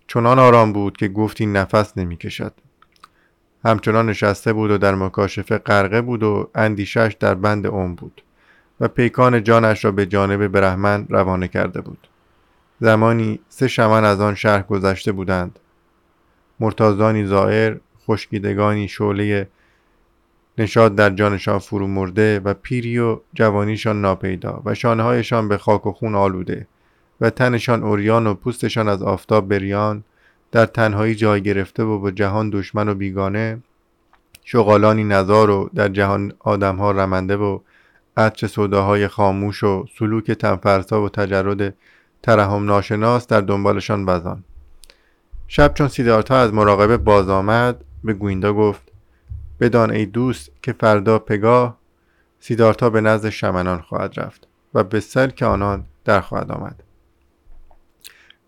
چنان 0.08 0.40
آرام 0.40 0.74
بود 0.74 0.98
که 0.98 1.08
گفتی 1.08 1.46
نفس 1.46 1.98
نمی‌کشد. 1.98 2.54
همچنان 3.66 4.10
نشسته 4.10 4.54
بود 4.54 4.72
و 4.72 4.78
در 4.78 4.96
مکاشفه 4.96 5.58
غرقه 5.58 6.02
بود 6.02 6.24
و 6.24 6.50
اندیشش 6.56 7.16
در 7.20 7.36
بند 7.36 7.68
اوم 7.68 7.96
بود 7.96 8.22
و 8.80 8.88
پیکان 8.88 9.44
جانش 9.44 9.86
را 9.86 9.92
به 9.92 10.06
جانب 10.06 10.48
برهمن 10.48 11.06
روانه 11.10 11.48
کرده 11.48 11.82
بود. 11.82 12.08
زمانی 12.80 13.40
سه 13.50 13.68
شمن 13.68 14.04
از 14.04 14.22
آن 14.22 14.36
شهر 14.36 14.62
گذشته 14.62 15.12
بودند. 15.12 15.60
مرتازانی 16.60 17.26
زائر 17.26 17.78
خشکیدگانی 18.08 18.88
شعله 18.88 19.48
نشاد 20.58 20.96
در 20.96 21.10
جانشان 21.10 21.60
فرو 21.60 21.88
مرده 21.88 22.40
و 22.40 22.54
پیری 22.54 23.00
و 23.00 23.20
جوانیشان 23.34 24.02
ناپیدا 24.02 24.62
و 24.66 24.74
شانههایشان 24.74 25.48
به 25.48 25.58
خاک 25.58 25.88
و 25.88 25.92
خون 25.92 26.16
آلوده 26.16 26.68
و 27.22 27.30
تنشان 27.30 27.84
اوریان 27.84 28.28
و 28.28 28.34
پوستشان 28.34 28.88
از 28.88 29.04
آفتاب 29.04 29.48
بریان 29.48 30.04
در 30.52 30.66
تنهایی 30.66 31.16
جای 31.16 31.42
گرفته 31.42 31.84
و 31.84 32.00
با 32.00 32.12
جهان 32.12 32.50
دشمن 32.50 32.90
و 32.90 32.94
بیگانه 32.94 33.62
شغالانی 34.44 35.04
نزار 35.04 35.50
و 35.50 35.70
در 35.76 35.88
جهان 35.88 36.34
آدمها 36.40 36.92
رمنده 36.92 37.38
و 37.38 37.60
عطر 38.18 38.48
صداهای 38.48 39.08
خاموش 39.08 39.64
و 39.64 39.86
سلوک 40.00 40.32
تنفرسا 40.32 41.04
و 41.04 41.10
تجرد 41.10 41.74
ترحم 42.24 42.66
ناشناس 42.66 43.28
در 43.28 43.42
دنبالشان 43.42 44.06
وزان 44.06 44.44
شب 45.48 45.74
چون 45.74 45.88
سیدارتا 45.88 46.38
از 46.38 46.54
مراقبه 46.54 46.98
باز 46.98 47.30
آمد 47.30 47.84
به 48.04 48.14
گویندا 48.14 48.54
گفت 48.54 48.92
بدان 49.60 49.92
ای 49.92 50.06
دوست 50.06 50.52
که 50.62 50.74
فردا 50.74 51.20
پگاه 51.20 51.78
سیدارتا 52.40 52.90
به 52.90 53.02
نزد 53.02 53.30
شمنان 53.30 53.82
خواهد 53.82 54.20
رفت 54.20 54.48
و 54.74 54.84
به 54.84 55.00
سلک 55.00 55.44
آنان 55.44 55.86
در 56.06 56.22
خواهد 56.22 56.52
آمد. 56.52 56.84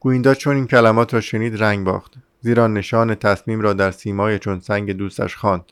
گویندا 0.03 0.33
چون 0.33 0.55
این 0.55 0.67
کلمات 0.67 1.13
را 1.13 1.21
شنید 1.21 1.63
رنگ 1.63 1.85
باخت. 1.85 2.13
زیرا 2.41 2.67
نشان 2.67 3.15
تصمیم 3.15 3.61
را 3.61 3.73
در 3.73 3.91
سیمای 3.91 4.39
چون 4.39 4.59
سنگ 4.59 4.91
دوستش 4.91 5.35
خواند 5.35 5.63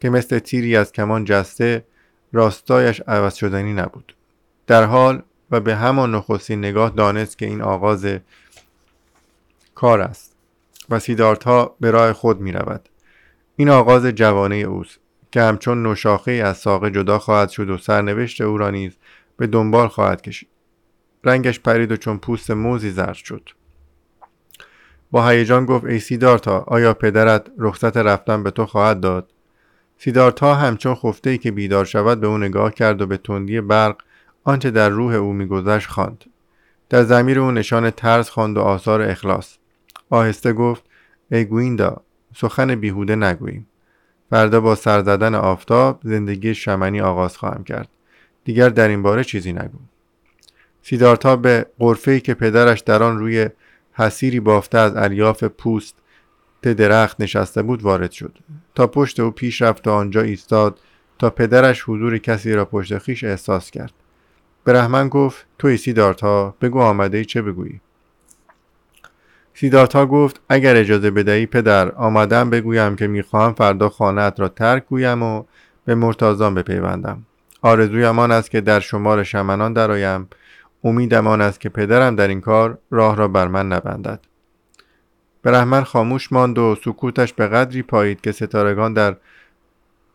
که 0.00 0.10
مثل 0.10 0.38
تیری 0.38 0.76
از 0.76 0.92
کمان 0.92 1.24
جسته 1.24 1.84
راستایش 2.32 3.00
عوض 3.00 3.34
شدنی 3.34 3.72
نبود. 3.72 4.16
در 4.66 4.84
حال 4.84 5.22
و 5.50 5.60
به 5.60 5.76
همان 5.76 6.14
نخستین 6.14 6.58
نگاه 6.58 6.90
دانست 6.90 7.38
که 7.38 7.46
این 7.46 7.62
آغاز 7.62 8.06
کار 9.74 10.00
است 10.00 10.36
و 10.88 10.98
سیدارتا 10.98 11.76
به 11.80 11.90
راه 11.90 12.12
خود 12.12 12.40
می 12.40 12.52
رود 12.52 12.88
این 13.56 13.70
آغاز 13.70 14.06
جوانه 14.06 14.56
اوست 14.56 14.98
که 15.32 15.42
همچون 15.42 15.82
نوشاخه 15.82 16.32
از 16.32 16.56
ساقه 16.56 16.90
جدا 16.90 17.18
خواهد 17.18 17.48
شد 17.48 17.70
و 17.70 17.78
سرنوشت 17.78 18.40
او 18.40 18.58
را 18.58 18.70
نیز 18.70 18.92
به 19.36 19.46
دنبال 19.46 19.88
خواهد 19.88 20.22
کشید. 20.22 20.48
رنگش 21.24 21.60
پرید 21.60 21.92
و 21.92 21.96
چون 21.96 22.18
پوست 22.18 22.50
موزی 22.50 22.90
زرد 22.90 23.14
شد. 23.14 23.50
با 25.10 25.28
هیجان 25.28 25.66
گفت 25.66 25.84
ای 25.84 25.98
سیدارتا 25.98 26.64
آیا 26.66 26.94
پدرت 26.94 27.46
رخصت 27.58 27.96
رفتن 27.96 28.42
به 28.42 28.50
تو 28.50 28.66
خواهد 28.66 29.00
داد؟ 29.00 29.30
سیدارتا 29.98 30.54
همچون 30.54 30.94
خفته 30.94 31.30
ای 31.30 31.38
که 31.38 31.50
بیدار 31.50 31.84
شود 31.84 32.20
به 32.20 32.26
او 32.26 32.38
نگاه 32.38 32.74
کرد 32.74 33.02
و 33.02 33.06
به 33.06 33.16
تندی 33.16 33.60
برق 33.60 33.96
آنچه 34.44 34.70
در 34.70 34.88
روح 34.88 35.14
او 35.14 35.32
میگذشت 35.32 35.88
خواند. 35.88 36.24
در 36.88 37.02
زمیر 37.02 37.40
او 37.40 37.50
نشان 37.50 37.90
ترس 37.90 38.30
خواند 38.30 38.56
و 38.56 38.60
آثار 38.60 39.02
اخلاص. 39.02 39.56
آهسته 40.10 40.52
گفت 40.52 40.84
ای 41.32 41.44
گویندا 41.44 41.96
سخن 42.36 42.74
بیهوده 42.74 43.16
نگوییم. 43.16 43.66
فردا 44.30 44.60
با 44.60 44.74
سر 44.74 45.02
زدن 45.02 45.34
آفتاب 45.34 46.00
زندگی 46.04 46.54
شمنی 46.54 47.00
آغاز 47.00 47.36
خواهم 47.36 47.64
کرد. 47.64 47.88
دیگر 48.44 48.68
در 48.68 48.88
این 48.88 49.02
باره 49.02 49.24
چیزی 49.24 49.52
نگو. 49.52 49.78
سیدارتا 50.82 51.36
به 51.36 51.66
قرفه‌ای 51.78 52.20
که 52.20 52.34
پدرش 52.34 52.80
در 52.80 53.02
آن 53.02 53.18
روی 53.18 53.48
حسیری 53.92 54.40
بافته 54.40 54.78
از 54.78 54.96
الیاف 54.96 55.44
پوست 55.44 55.96
درخت 56.62 57.20
نشسته 57.20 57.62
بود 57.62 57.82
وارد 57.82 58.10
شد. 58.10 58.38
تا 58.74 58.86
پشت 58.86 59.20
او 59.20 59.30
پیش 59.30 59.62
رفت 59.62 59.86
و 59.86 59.90
آنجا 59.90 60.22
ایستاد 60.22 60.78
تا 61.18 61.30
پدرش 61.30 61.82
حضور 61.86 62.18
کسی 62.18 62.52
را 62.52 62.64
پشت 62.64 62.98
خیش 62.98 63.24
احساس 63.24 63.70
کرد. 63.70 63.92
برهمن 64.64 65.08
گفت 65.08 65.46
توی 65.58 65.76
سیدارتا 65.76 66.54
بگو 66.60 66.80
آمده 66.80 67.18
ای 67.18 67.24
چه 67.24 67.42
بگویی؟ 67.42 67.80
سیدارتا 69.54 70.06
گفت 70.06 70.40
اگر 70.48 70.76
اجازه 70.76 71.10
بدهی 71.10 71.46
پدر 71.46 71.92
آمدم 71.92 72.50
بگویم 72.50 72.96
که 72.96 73.06
می‌خواهم 73.06 73.52
فردا 73.52 73.88
خانهات 73.88 74.40
را 74.40 74.48
ترک 74.48 74.86
گویم 74.86 75.22
و 75.22 75.44
به 75.84 75.94
مرتازان 75.94 76.54
بپیوندم. 76.54 77.22
آرزویم 77.62 78.18
آن 78.18 78.30
است 78.30 78.50
که 78.50 78.60
در 78.60 78.80
شمار 78.80 79.22
شمنان 79.22 79.72
درآیم 79.72 80.28
امیدم 80.84 81.26
آن 81.26 81.40
است 81.40 81.60
که 81.60 81.68
پدرم 81.68 82.16
در 82.16 82.28
این 82.28 82.40
کار 82.40 82.78
راه 82.90 83.16
را 83.16 83.28
بر 83.28 83.48
من 83.48 83.68
نبندد. 83.72 84.20
برهمن 85.42 85.84
خاموش 85.84 86.32
ماند 86.32 86.58
و 86.58 86.76
سکوتش 86.84 87.32
به 87.32 87.46
قدری 87.46 87.82
پایید 87.82 88.20
که 88.20 88.32
ستارگان 88.32 88.92
در 88.92 89.16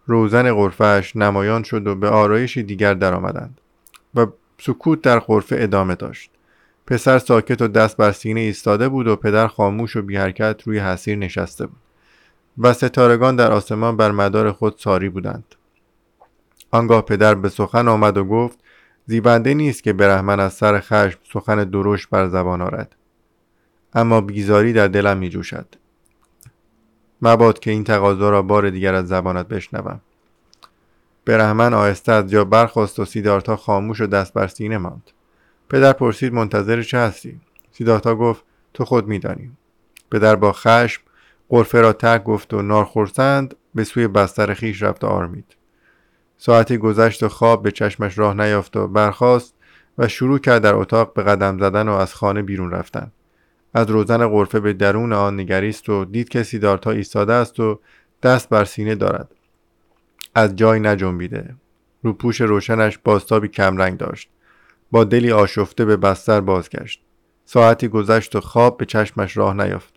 روزن 0.05 0.53
غرفهش 0.53 1.15
نمایان 1.15 1.63
شد 1.63 1.87
و 1.87 1.95
به 1.95 2.09
آرایشی 2.09 2.63
دیگر 2.63 2.93
درآمدند 2.93 3.61
و 4.15 4.27
سکوت 4.57 5.01
در 5.01 5.19
غرفه 5.19 5.55
ادامه 5.59 5.95
داشت. 5.95 6.31
پسر 6.87 7.19
ساکت 7.19 7.61
و 7.61 7.67
دست 7.67 7.97
بر 7.97 8.11
سینه 8.11 8.39
ایستاده 8.39 8.89
بود 8.89 9.07
و 9.07 9.15
پدر 9.15 9.47
خاموش 9.47 9.95
و 9.95 10.01
بی 10.01 10.17
حرکت 10.17 10.61
روی 10.65 10.79
حسیر 10.79 11.17
نشسته 11.17 11.65
بود 11.67 11.77
و 12.57 12.73
ستارگان 12.73 13.35
در 13.35 13.51
آسمان 13.51 13.97
بر 13.97 14.11
مدار 14.11 14.51
خود 14.51 14.75
ساری 14.77 15.09
بودند. 15.09 15.55
آنگاه 16.71 17.01
پدر 17.01 17.35
به 17.35 17.49
سخن 17.49 17.87
آمد 17.87 18.17
و 18.17 18.25
گفت 18.25 18.59
زیبنده 19.05 19.53
نیست 19.53 19.83
که 19.83 19.93
برهمن 19.93 20.39
از 20.39 20.53
سر 20.53 20.79
خشم 20.79 21.19
سخن 21.33 21.63
درشت 21.63 22.09
بر 22.09 22.27
زبان 22.27 22.61
آرد. 22.61 22.95
اما 23.93 24.21
بیزاری 24.21 24.73
در 24.73 24.87
دلم 24.87 25.17
می 25.17 25.29
جوشد 25.29 25.67
مباد 27.21 27.59
که 27.59 27.71
این 27.71 27.83
تقاضا 27.83 28.29
را 28.29 28.41
بار 28.41 28.69
دیگر 28.69 28.93
از 28.93 29.07
زبانت 29.07 29.47
بشنوم. 29.47 30.01
برهمن 31.25 31.73
آهسته 31.73 32.11
از 32.11 32.29
جا 32.29 32.45
برخواست 32.45 32.99
و 32.99 33.05
سیدارتا 33.05 33.55
خاموش 33.55 34.01
و 34.01 34.07
دست 34.07 34.33
بر 34.33 34.47
سینه 34.47 34.77
ماند. 34.77 35.11
پدر 35.69 35.93
پرسید 35.93 36.33
منتظر 36.33 36.81
چه 36.81 36.97
هستی؟ 36.97 37.41
سیدارتا 37.71 38.15
گفت 38.15 38.43
تو 38.73 38.85
خود 38.85 39.07
میدانی. 39.07 39.51
پدر 40.11 40.35
با 40.35 40.51
خشم 40.51 41.01
قرفه 41.49 41.81
را 41.81 41.93
ترک 41.93 42.23
گفت 42.23 42.53
و 42.53 42.61
نارخورسند 42.61 43.55
به 43.75 43.83
سوی 43.83 44.07
بستر 44.07 44.53
خیش 44.53 44.83
رفت 44.83 45.03
و 45.03 45.07
آرمید. 45.07 45.55
ساعتی 46.37 46.77
گذشت 46.77 47.23
و 47.23 47.29
خواب 47.29 47.63
به 47.63 47.71
چشمش 47.71 48.17
راه 48.17 48.33
نیافت 48.33 48.77
و 48.77 48.87
برخاست 48.87 49.55
و 49.97 50.07
شروع 50.07 50.39
کرد 50.39 50.61
در 50.61 50.75
اتاق 50.75 51.13
به 51.13 51.23
قدم 51.23 51.59
زدن 51.59 51.89
و 51.89 51.91
از 51.91 52.13
خانه 52.13 52.41
بیرون 52.41 52.71
رفتن. 52.71 53.11
از 53.73 53.89
روزن 53.89 54.27
غرفه 54.27 54.59
به 54.59 54.73
درون 54.73 55.13
آن 55.13 55.39
نگریست 55.39 55.89
و 55.89 56.05
دید 56.05 56.29
که 56.29 56.43
سیدارتا 56.43 56.91
ایستاده 56.91 57.33
است 57.33 57.59
و 57.59 57.79
دست 58.23 58.49
بر 58.49 58.65
سینه 58.65 58.95
دارد. 58.95 59.31
از 60.35 60.55
جای 60.55 60.79
نجنبیده. 60.79 61.55
روپوش 62.03 62.41
روشنش 62.41 62.97
باستابی 63.03 63.47
کمرنگ 63.47 63.97
داشت. 63.97 64.29
با 64.91 65.03
دلی 65.03 65.31
آشفته 65.31 65.85
به 65.85 65.97
بستر 65.97 66.41
بازگشت. 66.41 67.01
ساعتی 67.45 67.87
گذشت 67.87 68.35
و 68.35 68.41
خواب 68.41 68.77
به 68.77 68.85
چشمش 68.85 69.37
راه 69.37 69.53
نیافت. 69.53 69.93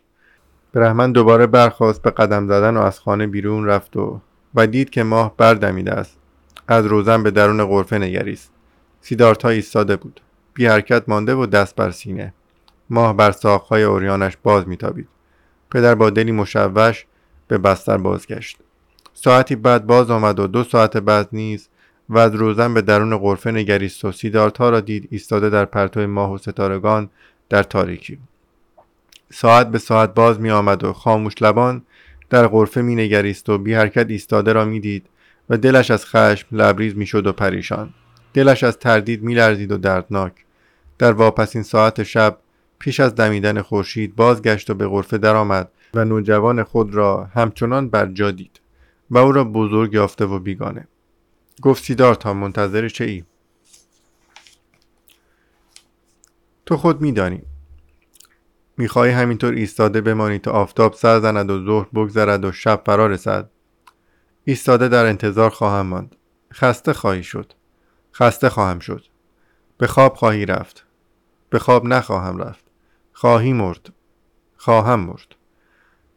برهمن 0.72 1.12
دوباره 1.12 1.46
برخواست 1.46 2.02
به 2.02 2.10
قدم 2.10 2.46
زدن 2.46 2.76
و 2.76 2.80
از 2.80 3.00
خانه 3.00 3.26
بیرون 3.26 3.66
رفت 3.66 3.96
و 3.96 4.20
و 4.54 4.66
دید 4.66 4.90
که 4.90 5.02
ماه 5.02 5.34
بردمیده 5.36 5.92
است. 5.92 6.18
از 6.68 6.86
روزن 6.86 7.22
به 7.22 7.30
درون 7.30 7.64
غرفه 7.64 7.98
نگریست. 7.98 8.52
سیدارتا 9.00 9.48
ایستاده 9.48 9.96
بود. 9.96 10.20
بی 10.54 10.66
حرکت 10.66 11.08
مانده 11.08 11.34
و 11.34 11.46
دست 11.46 11.76
بر 11.76 11.90
سینه. 11.90 12.34
ماه 12.90 13.16
بر 13.16 13.30
ساقهای 13.30 13.82
اوریانش 13.82 14.36
باز 14.42 14.68
میتابید. 14.68 15.08
پدر 15.70 15.94
با 15.94 16.10
دلی 16.10 16.32
مشوش 16.32 17.06
به 17.48 17.58
بستر 17.58 17.96
بازگشت. 17.96 18.58
ساعتی 19.14 19.56
بعد 19.56 19.86
باز 19.86 20.10
آمد 20.10 20.40
و 20.40 20.46
دو 20.46 20.64
ساعت 20.64 20.96
بعد 20.96 21.28
نیز 21.32 21.68
و 22.08 22.18
از 22.18 22.34
روزن 22.34 22.74
به 22.74 22.82
درون 22.82 23.18
غرفه 23.18 23.50
نگریست 23.50 24.04
و 24.04 24.12
سیدارتا 24.12 24.70
را 24.70 24.80
دید 24.80 25.08
ایستاده 25.10 25.50
در 25.50 25.64
پرتو 25.64 26.06
ماه 26.06 26.32
و 26.32 26.38
ستارگان 26.38 27.10
در 27.48 27.62
تاریکی. 27.62 28.18
ساعت 29.32 29.70
به 29.70 29.78
ساعت 29.78 30.14
باز 30.14 30.40
می 30.40 30.50
آمد 30.50 30.84
و 30.84 30.92
خاموش 30.92 31.34
لبان 31.40 31.82
در 32.30 32.46
غرفه 32.46 32.82
می 32.82 32.94
نگریست 32.94 33.48
و 33.48 33.58
بی 33.58 33.74
حرکت 33.74 34.10
ایستاده 34.10 34.52
را 34.52 34.64
می 34.64 34.80
دید 34.80 35.06
و 35.50 35.56
دلش 35.56 35.90
از 35.90 36.06
خشم 36.06 36.46
لبریز 36.52 36.96
می 36.96 37.06
شد 37.06 37.26
و 37.26 37.32
پریشان. 37.32 37.94
دلش 38.34 38.64
از 38.64 38.78
تردید 38.78 39.22
می 39.22 39.34
لرزید 39.34 39.72
و 39.72 39.76
دردناک. 39.76 40.32
در 40.98 41.12
واپسین 41.12 41.62
ساعت 41.62 42.02
شب 42.02 42.38
پیش 42.78 43.00
از 43.00 43.14
دمیدن 43.14 43.62
خورشید 43.62 44.16
بازگشت 44.16 44.70
و 44.70 44.74
به 44.74 44.88
غرفه 44.88 45.18
درآمد 45.18 45.70
و 45.94 46.04
نوجوان 46.04 46.62
خود 46.62 46.94
را 46.94 47.24
همچنان 47.24 47.88
بر 47.88 48.06
جا 48.06 48.30
دید 48.30 48.60
و 49.10 49.18
او 49.18 49.32
را 49.32 49.44
بزرگ 49.44 49.94
یافته 49.94 50.24
و 50.24 50.38
بیگانه. 50.38 50.88
گفت 51.62 51.84
سیدار 51.84 52.14
تا 52.14 52.34
منتظر 52.34 52.88
چه 52.88 53.04
ای؟ 53.04 53.24
تو 56.66 56.76
خود 56.76 57.00
میدانی. 57.00 57.42
می‌خواهی 58.76 59.12
همینطور 59.12 59.54
ایستاده 59.54 60.00
بمانی 60.00 60.38
تا 60.38 60.50
آفتاب 60.50 60.94
سر 60.94 61.20
زند 61.20 61.50
و 61.50 61.64
ظهر 61.64 61.88
بگذرد 61.94 62.44
و 62.44 62.52
شب 62.52 62.82
فرا 62.86 63.06
رسد. 63.06 63.50
ایستاده 64.48 64.88
در 64.88 65.06
انتظار 65.06 65.50
خواهم 65.50 65.86
ماند. 65.86 66.16
خسته 66.52 66.92
خواهی 66.92 67.22
شد. 67.22 67.52
خسته 68.14 68.48
خواهم 68.48 68.78
شد. 68.78 69.04
به 69.78 69.86
خواب 69.86 70.14
خواهی 70.14 70.46
رفت. 70.46 70.84
به 71.50 71.58
خواب 71.58 71.86
نخواهم 71.86 72.38
رفت. 72.38 72.64
خواهی 73.12 73.52
مرد. 73.52 73.92
خواهم 74.56 75.00
مرد. 75.00 75.34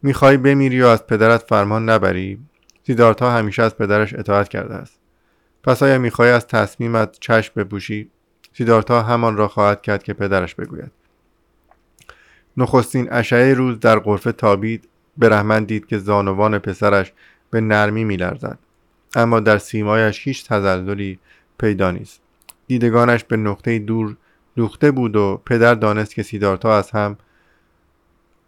می‌خواهی 0.01 0.37
بمیری 0.37 0.81
و 0.81 0.85
از 0.85 1.07
پدرت 1.07 1.43
فرمان 1.43 1.89
نبری؟ 1.89 2.39
سیدارتا 2.87 3.31
همیشه 3.31 3.63
از 3.63 3.77
پدرش 3.77 4.13
اطاعت 4.13 4.49
کرده 4.49 4.73
است. 4.73 4.99
پس 5.63 5.83
آیا 5.83 5.97
می‌خواهی 5.97 6.31
از 6.31 6.47
تصمیمت 6.47 7.17
چشم 7.19 7.53
بپوشی؟ 7.55 8.11
سیدارتا 8.53 9.01
همان 9.01 9.37
را 9.37 9.47
خواهد 9.47 9.81
کرد 9.81 10.03
که 10.03 10.13
پدرش 10.13 10.55
بگوید. 10.55 10.91
نخستین 12.57 13.13
اشعه 13.13 13.53
روز 13.53 13.79
در 13.79 13.99
غرفه 13.99 14.31
تابید. 14.31 14.87
به 15.17 15.29
رحمن 15.29 15.63
دید 15.63 15.85
که 15.85 15.97
زانوان 15.97 16.59
پسرش 16.59 17.13
به 17.51 17.61
نرمی 17.61 18.03
میلرزد. 18.03 18.59
اما 19.15 19.39
در 19.39 19.57
سیمایش 19.57 20.27
هیچ 20.27 20.47
تزلزلی 20.47 21.19
پیدا 21.59 21.91
نیست. 21.91 22.21
دیدگانش 22.67 23.23
به 23.23 23.37
نقطه 23.37 23.79
دور 23.79 24.17
دوخته 24.55 24.91
بود 24.91 25.15
و 25.15 25.41
پدر 25.45 25.75
دانست 25.75 26.15
که 26.15 26.23
سیدارتا 26.23 26.77
از 26.77 26.91
هم 26.91 27.17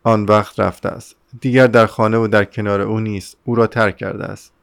آن 0.03 0.25
وقت 0.25 0.59
رفته 0.59 0.89
است. 0.89 1.15
دیگر 1.41 1.67
در 1.67 1.85
خانه 1.85 2.17
و 2.17 2.27
در 2.27 2.45
کنار 2.45 2.81
او 2.81 2.99
نیست. 2.99 3.37
او 3.43 3.55
را 3.55 3.67
ترک 3.67 3.97
کرده 3.97 4.25
است. 4.25 4.53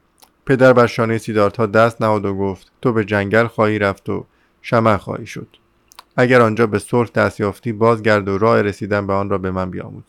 پدر 0.47 0.73
بر 0.73 0.87
شانه 0.87 1.19
سیدارتا 1.19 1.67
دست 1.67 2.03
نهاد 2.03 2.25
و 2.25 2.35
گفت 2.35 2.73
تو 2.83 2.93
به 2.93 3.05
جنگل 3.05 3.47
خواهی 3.47 3.79
رفت 3.79 4.09
و 4.09 4.27
شمع 4.63 4.97
خواهی 4.97 5.27
شد. 5.27 5.57
اگر 6.17 6.41
آنجا 6.41 6.67
به 6.67 6.79
صلح 6.79 7.11
دست 7.11 7.41
یافتی 7.41 7.73
بازگرد 7.73 8.29
و 8.29 8.39
راه 8.39 8.63
رسیدن 8.63 9.07
به 9.07 9.13
آن 9.13 9.31
را 9.31 9.39
به 9.39 9.51
من 9.51 9.71
بیاموز. 9.71 10.05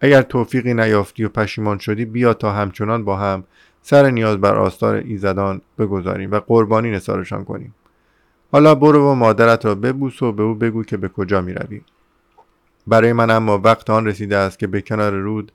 اگر 0.00 0.22
توفیقی 0.22 0.74
نیافتی 0.74 1.24
و 1.24 1.28
پشیمان 1.28 1.78
شدی 1.78 2.04
بیا 2.04 2.34
تا 2.34 2.52
همچنان 2.52 3.04
با 3.04 3.16
هم 3.16 3.44
سر 3.82 4.10
نیاز 4.10 4.40
بر 4.40 4.56
آستار 4.56 4.94
ایزدان 4.94 5.60
بگذاریم 5.78 6.30
و 6.30 6.40
قربانی 6.40 6.90
نثارشان 6.90 7.44
کنیم. 7.44 7.74
حالا 8.52 8.74
برو 8.74 9.10
و 9.10 9.14
مادرت 9.14 9.64
را 9.64 9.74
ببوس 9.74 10.22
و 10.22 10.32
به 10.32 10.42
او 10.42 10.54
بگو 10.54 10.84
که 10.84 10.96
به 10.96 11.08
کجا 11.08 11.40
می 11.40 11.54
روی. 11.54 11.80
برای 12.86 13.12
من 13.12 13.30
اما 13.30 13.58
وقت 13.58 13.90
آن 13.90 14.06
رسیده 14.06 14.36
است 14.36 14.58
که 14.58 14.66
به 14.66 14.80
کنار 14.80 15.12
رود 15.12 15.52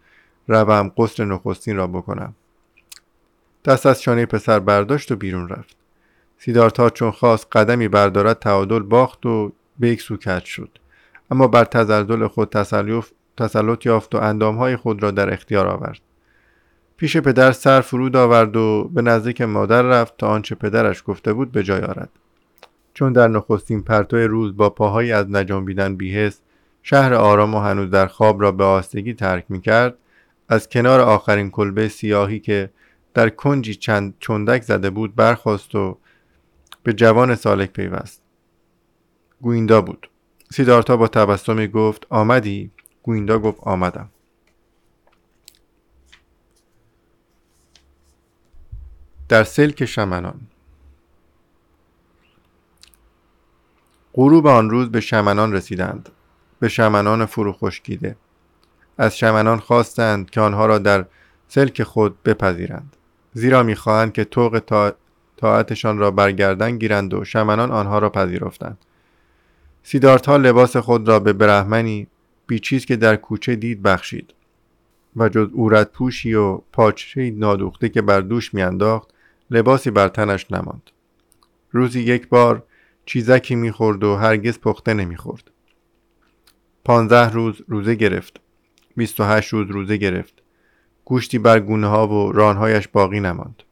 روم 0.47 0.91
قصر 0.97 1.25
نخستین 1.25 1.77
را 1.77 1.87
بکنم. 1.87 2.35
دست 3.65 3.85
از 3.85 4.01
شانه 4.01 4.25
پسر 4.25 4.59
برداشت 4.59 5.11
و 5.11 5.15
بیرون 5.15 5.49
رفت. 5.49 5.75
سیدارتا 6.37 6.89
چون 6.89 7.11
خواست 7.11 7.47
قدمی 7.51 7.87
بردارد 7.87 8.39
تعادل 8.39 8.79
باخت 8.79 9.25
و 9.25 9.51
به 9.79 9.89
یک 9.89 10.01
سو 10.01 10.17
کج 10.17 10.43
شد. 10.43 10.69
اما 11.31 11.47
بر 11.47 11.63
تزلزل 11.63 12.27
خود 12.27 12.49
تسلط 13.37 13.85
یافت 13.85 14.15
و 14.15 14.17
اندامهای 14.17 14.75
خود 14.75 15.03
را 15.03 15.11
در 15.11 15.33
اختیار 15.33 15.67
آورد. 15.67 15.99
پیش 16.97 17.17
پدر 17.17 17.51
سر 17.51 17.81
فرود 17.81 18.15
آورد 18.15 18.55
و 18.55 18.89
به 18.93 19.01
نزدیک 19.01 19.41
مادر 19.41 19.81
رفت 19.81 20.17
تا 20.17 20.27
آنچه 20.27 20.55
پدرش 20.55 21.03
گفته 21.05 21.33
بود 21.33 21.51
به 21.51 21.63
جای 21.63 21.81
آرد. 21.81 22.09
چون 22.93 23.13
در 23.13 23.27
نخستین 23.27 23.81
پرتو 23.81 24.17
روز 24.17 24.57
با 24.57 24.69
پاهایی 24.69 25.11
از 25.11 25.31
نجنبیدن 25.31 25.95
بیهست 25.95 26.43
شهر 26.83 27.13
آرام 27.13 27.55
و 27.55 27.59
هنوز 27.59 27.89
در 27.89 28.07
خواب 28.07 28.41
را 28.41 28.51
به 28.51 28.63
آستگی 28.63 29.13
ترک 29.13 29.45
می 29.49 29.61
کرد 29.61 29.97
از 30.49 30.69
کنار 30.69 30.99
آخرین 30.99 31.49
کلبه 31.49 31.87
سیاهی 31.87 32.39
که 32.39 32.69
در 33.13 33.29
کنجی 33.29 33.75
چند 33.75 34.13
چندک 34.19 34.63
زده 34.63 34.89
بود 34.89 35.15
برخواست 35.15 35.75
و 35.75 35.97
به 36.83 36.93
جوان 36.93 37.35
سالک 37.35 37.73
پیوست. 37.73 38.21
گویندا 39.41 39.81
بود. 39.81 40.09
سیدارتا 40.51 40.97
با 40.97 41.07
تبسمی 41.07 41.67
گفت 41.67 42.05
آمدی؟ 42.09 42.71
گویندا 43.03 43.39
گفت 43.39 43.59
آمدم. 43.61 44.09
در 49.29 49.43
سلک 49.43 49.85
شمنان. 49.85 50.39
غروب 54.13 54.47
آن 54.47 54.69
روز 54.69 54.89
به 54.89 54.99
شمنان 54.99 55.53
رسیدند. 55.53 56.09
به 56.59 56.67
شمنان 56.67 57.25
فرو 57.25 57.53
خشکیده 57.53 58.15
از 58.97 59.17
شمنان 59.17 59.59
خواستند 59.59 60.29
که 60.29 60.41
آنها 60.41 60.65
را 60.65 60.77
در 60.77 61.05
سلک 61.47 61.83
خود 61.83 62.23
بپذیرند. 62.23 62.95
زیرا 63.33 63.63
می‌خواهند 63.63 64.13
که 64.13 64.23
طوق 64.23 64.61
تا... 64.67 64.93
طاعتشان 65.37 65.97
را 65.97 66.11
برگردن 66.11 66.77
گیرند 66.77 67.13
و 67.13 67.25
شمنان 67.25 67.71
آنها 67.71 67.99
را 67.99 68.09
پذیرفتند. 68.09 68.77
سیدارتا 69.83 70.37
لباس 70.37 70.77
خود 70.77 71.07
را 71.07 71.19
به 71.19 71.33
برهمنی 71.33 72.07
بیچیز 72.47 72.85
که 72.85 72.95
در 72.95 73.15
کوچه 73.15 73.55
دید 73.55 73.81
بخشید 73.81 74.33
و 75.15 75.29
جز 75.29 75.49
اورد 75.53 75.91
پوشی 75.91 76.33
و 76.33 76.57
پاچه 76.57 77.31
نادوخته 77.31 77.89
که 77.89 78.01
بر 78.01 78.21
دوش 78.21 78.53
میانداخت 78.53 79.09
لباسی 79.51 79.91
بر 79.91 80.07
تنش 80.07 80.51
نماند. 80.51 80.91
روزی 81.71 81.99
یک 81.99 82.27
بار 82.27 82.63
چیزکی 83.05 83.55
می‌خورد 83.55 84.03
و 84.03 84.15
هرگز 84.15 84.59
پخته 84.59 84.93
نمی‌خورد. 84.93 85.51
پانزده 86.85 87.29
روز 87.29 87.61
روزه 87.67 87.95
گرفت. 87.95 88.39
بیست 88.95 89.19
و 89.19 89.23
هشت 89.23 89.53
روز 89.53 89.71
روزه 89.71 89.97
گرفت. 89.97 90.41
گوشتی 91.05 91.39
بر 91.39 91.59
گونه 91.59 91.87
ها 91.87 92.07
و 92.07 92.31
رانهایش 92.31 92.87
باقی 92.87 93.19
نماند. 93.19 93.63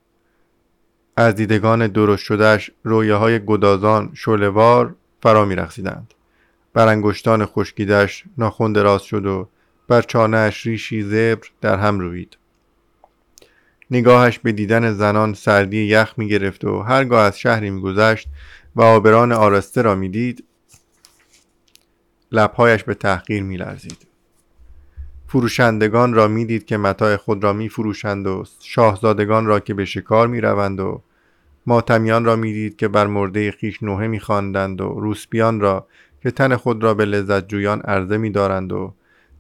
از 1.18 1.36
دیدگان 1.36 1.88
درست 1.88 2.24
شدهش 2.24 2.72
رویه 2.84 3.16
های 3.16 3.46
گدازان 3.46 4.12
شلوار 4.14 4.96
فرا 5.24 5.46
می. 5.46 5.56
بر 6.74 6.88
انگشتان 6.88 7.46
خشکیدش 7.46 8.24
ناخون 8.38 8.74
دراز 8.74 9.02
شد 9.04 9.26
و 9.26 9.50
بر 9.88 10.02
چانهش 10.02 10.66
ریشی 10.66 11.02
زبر 11.02 11.48
در 11.62 11.78
هم 11.78 12.00
روید 12.00 12.38
نگاهش 13.92 14.40
به 14.40 14.52
دیدن 14.52 14.94
زنان 14.94 15.34
سردی 15.34 15.84
یخ 15.84 16.14
می 16.18 16.28
گرفت 16.28 16.66
و 16.66 16.80
هرگاه 16.80 17.24
از 17.26 17.40
شهری 17.40 17.70
می 17.70 17.82
گذشت 17.82 18.28
و 18.76 18.82
آبران 18.82 19.32
آراسته 19.32 19.82
را 19.82 19.96
می 19.96 20.10
دید 20.10 20.44
لبهایش 22.32 22.84
به 22.84 22.94
تحقیر 22.94 23.44
می 23.44 23.58
لرزید. 23.58 24.08
فروشندگان 25.28 26.14
را 26.14 26.28
می‌دید 26.28 26.66
که 26.66 26.78
متاع 26.78 27.16
خود 27.16 27.44
را 27.44 27.54
می 27.54 27.70
فروشند 27.70 28.28
و 28.28 28.44
شاهزادگان 28.62 29.46
را 29.46 29.60
که 29.60 29.74
به 29.74 29.86
شکار 29.86 30.28
می 30.28 30.42
روند 30.42 30.80
و 30.80 31.02
ماتمیان 31.66 32.26
را 32.26 32.36
می‌دید 32.36 32.76
که 32.76 32.88
بر 32.88 33.08
مرده 33.08 33.52
خیش 33.52 33.84
نوحه 33.84 34.08
میخواندند 34.08 34.82
و 34.82 34.90
روسپیان 34.90 35.60
را 35.60 35.88
که 36.24 36.32
تن 36.32 36.56
خود 36.56 36.84
را 36.84 36.94
به 36.94 37.06
لذت 37.06 37.48
جویان 37.48 37.82
عرضه 37.82 38.18
میدارند 38.18 38.72
و 38.74 38.94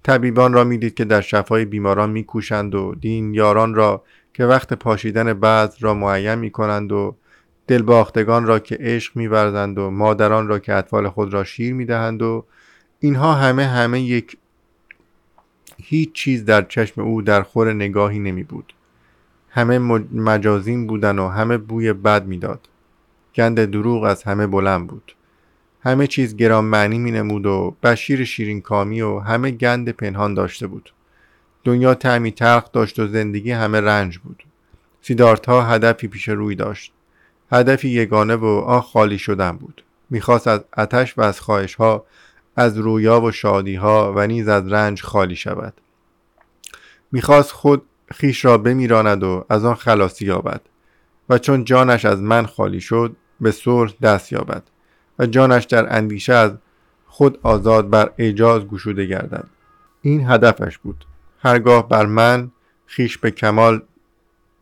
طبیبان 0.03 0.53
را 0.53 0.63
می‌دید 0.63 0.93
که 0.93 1.05
در 1.05 1.21
شفای 1.21 1.65
بیماران 1.65 2.09
میکوشند 2.09 2.75
و 2.75 2.95
دین 2.95 3.33
یاران 3.33 3.73
را 3.73 4.03
که 4.33 4.45
وقت 4.45 4.73
پاشیدن 4.73 5.33
بعض 5.33 5.75
را 5.79 5.93
معین 5.93 6.35
می‌کنند 6.35 6.91
و 6.91 7.15
دلباختگان 7.67 8.45
را 8.45 8.59
که 8.59 8.77
عشق 8.79 9.17
میورزند 9.17 9.77
و 9.77 9.89
مادران 9.89 10.47
را 10.47 10.59
که 10.59 10.73
اطفال 10.73 11.09
خود 11.09 11.33
را 11.33 11.43
شیر 11.43 11.73
می‌دهند 11.73 12.21
و 12.21 12.45
اینها 12.99 13.33
همه 13.33 13.65
همه 13.65 14.01
یک 14.01 14.37
هیچ 15.77 16.11
چیز 16.13 16.45
در 16.45 16.61
چشم 16.61 17.01
او 17.01 17.21
در 17.21 17.41
خور 17.41 17.73
نگاهی 17.73 18.19
نمی 18.19 18.43
بود 18.43 18.73
همه 19.49 19.77
مجازین 20.13 20.87
بودن 20.87 21.19
و 21.19 21.27
همه 21.27 21.57
بوی 21.57 21.93
بد 21.93 22.25
می‌داد. 22.25 22.67
گند 23.35 23.65
دروغ 23.65 24.03
از 24.03 24.23
همه 24.23 24.47
بلند 24.47 24.87
بود. 24.87 25.15
همه 25.81 26.07
چیز 26.07 26.35
گران 26.35 26.65
معنی 26.65 26.97
می 26.97 27.11
نمود 27.11 27.45
و 27.45 27.75
بشیر 27.83 28.23
شیرین 28.23 28.61
کامی 28.61 29.01
و 29.01 29.19
همه 29.19 29.51
گند 29.51 29.89
پنهان 29.89 30.33
داشته 30.33 30.67
بود. 30.67 30.93
دنیا 31.63 31.93
تعمی 31.93 32.31
تلخ 32.31 32.71
داشت 32.71 32.99
و 32.99 33.07
زندگی 33.07 33.51
همه 33.51 33.81
رنج 33.81 34.17
بود. 34.17 34.43
سیدارتا 35.01 35.61
هدفی 35.61 36.07
پیش 36.07 36.29
روی 36.29 36.55
داشت. 36.55 36.93
هدفی 37.51 37.89
یگانه 37.89 38.35
و 38.35 38.45
آن 38.45 38.81
خالی 38.81 39.17
شدن 39.17 39.51
بود. 39.51 39.83
می‌خواست 40.09 40.47
از 40.47 40.61
اتش 40.77 41.17
و 41.17 41.21
از 41.21 41.39
خواهش 41.39 41.75
ها 41.75 42.05
از 42.55 42.77
رویا 42.77 43.21
و 43.21 43.31
شادی 43.31 43.75
ها 43.75 44.13
و 44.15 44.27
نیز 44.27 44.47
از 44.47 44.71
رنج 44.71 45.01
خالی 45.01 45.35
شود. 45.35 45.73
می‌خواست 47.11 47.51
خود 47.51 47.81
خیش 48.11 48.45
را 48.45 48.57
بمیراند 48.57 49.23
و 49.23 49.45
از 49.49 49.65
آن 49.65 49.75
خلاصی 49.75 50.25
یابد. 50.25 50.61
و 51.29 51.37
چون 51.37 51.63
جانش 51.63 52.05
از 52.05 52.21
من 52.21 52.45
خالی 52.45 52.81
شد 52.81 53.15
به 53.41 53.51
صلح 53.51 53.93
دست 54.01 54.31
یابد. 54.31 54.63
و 55.19 55.25
جانش 55.25 55.63
در 55.63 55.97
اندیشه 55.97 56.33
از 56.33 56.51
خود 57.07 57.39
آزاد 57.43 57.89
بر 57.89 58.11
اعجاز 58.17 58.67
گشوده 58.67 59.05
گردد. 59.05 59.47
این 60.01 60.29
هدفش 60.29 60.77
بود. 60.77 61.05
هرگاه 61.39 61.89
بر 61.89 62.05
من 62.05 62.51
خیش 62.85 63.17
به 63.17 63.31
کمال 63.31 63.81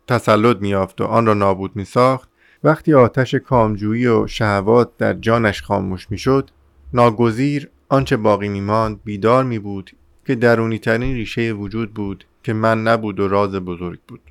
تسلط 0.07 0.57
میافت 0.57 1.01
و 1.01 1.03
آن 1.03 1.25
را 1.25 1.33
نابود 1.33 1.75
می 1.75 1.85
ساخت 1.85 2.29
وقتی 2.63 2.93
آتش 2.93 3.35
کامجویی 3.35 4.07
و 4.07 4.27
شهوات 4.27 4.97
در 4.97 5.13
جانش 5.13 5.61
خاموش 5.61 6.11
می 6.11 6.17
شد 6.17 6.49
ناگزیر 6.93 7.69
آنچه 7.89 8.17
باقی 8.17 8.49
می 8.49 8.61
ماند 8.61 8.99
بیدار 9.03 9.43
می 9.43 9.59
بود 9.59 9.91
که 10.25 10.35
درونی 10.35 10.79
ترین 10.79 11.15
ریشه 11.15 11.51
وجود 11.51 11.93
بود 11.93 12.25
که 12.43 12.53
من 12.53 12.83
نبود 12.83 13.19
و 13.19 13.27
راز 13.27 13.51
بزرگ 13.51 13.99
بود. 14.07 14.21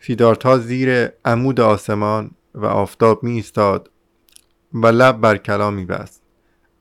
سیدارتا 0.00 0.58
زیر 0.58 1.08
عمود 1.24 1.60
آسمان 1.60 2.30
و 2.54 2.66
آفتاب 2.66 3.22
می 3.22 3.32
ایستاد 3.32 3.90
و 4.74 4.86
لب 4.86 5.20
بر 5.20 5.36
کلام 5.36 5.74
می 5.74 5.84
بست. 5.84 6.22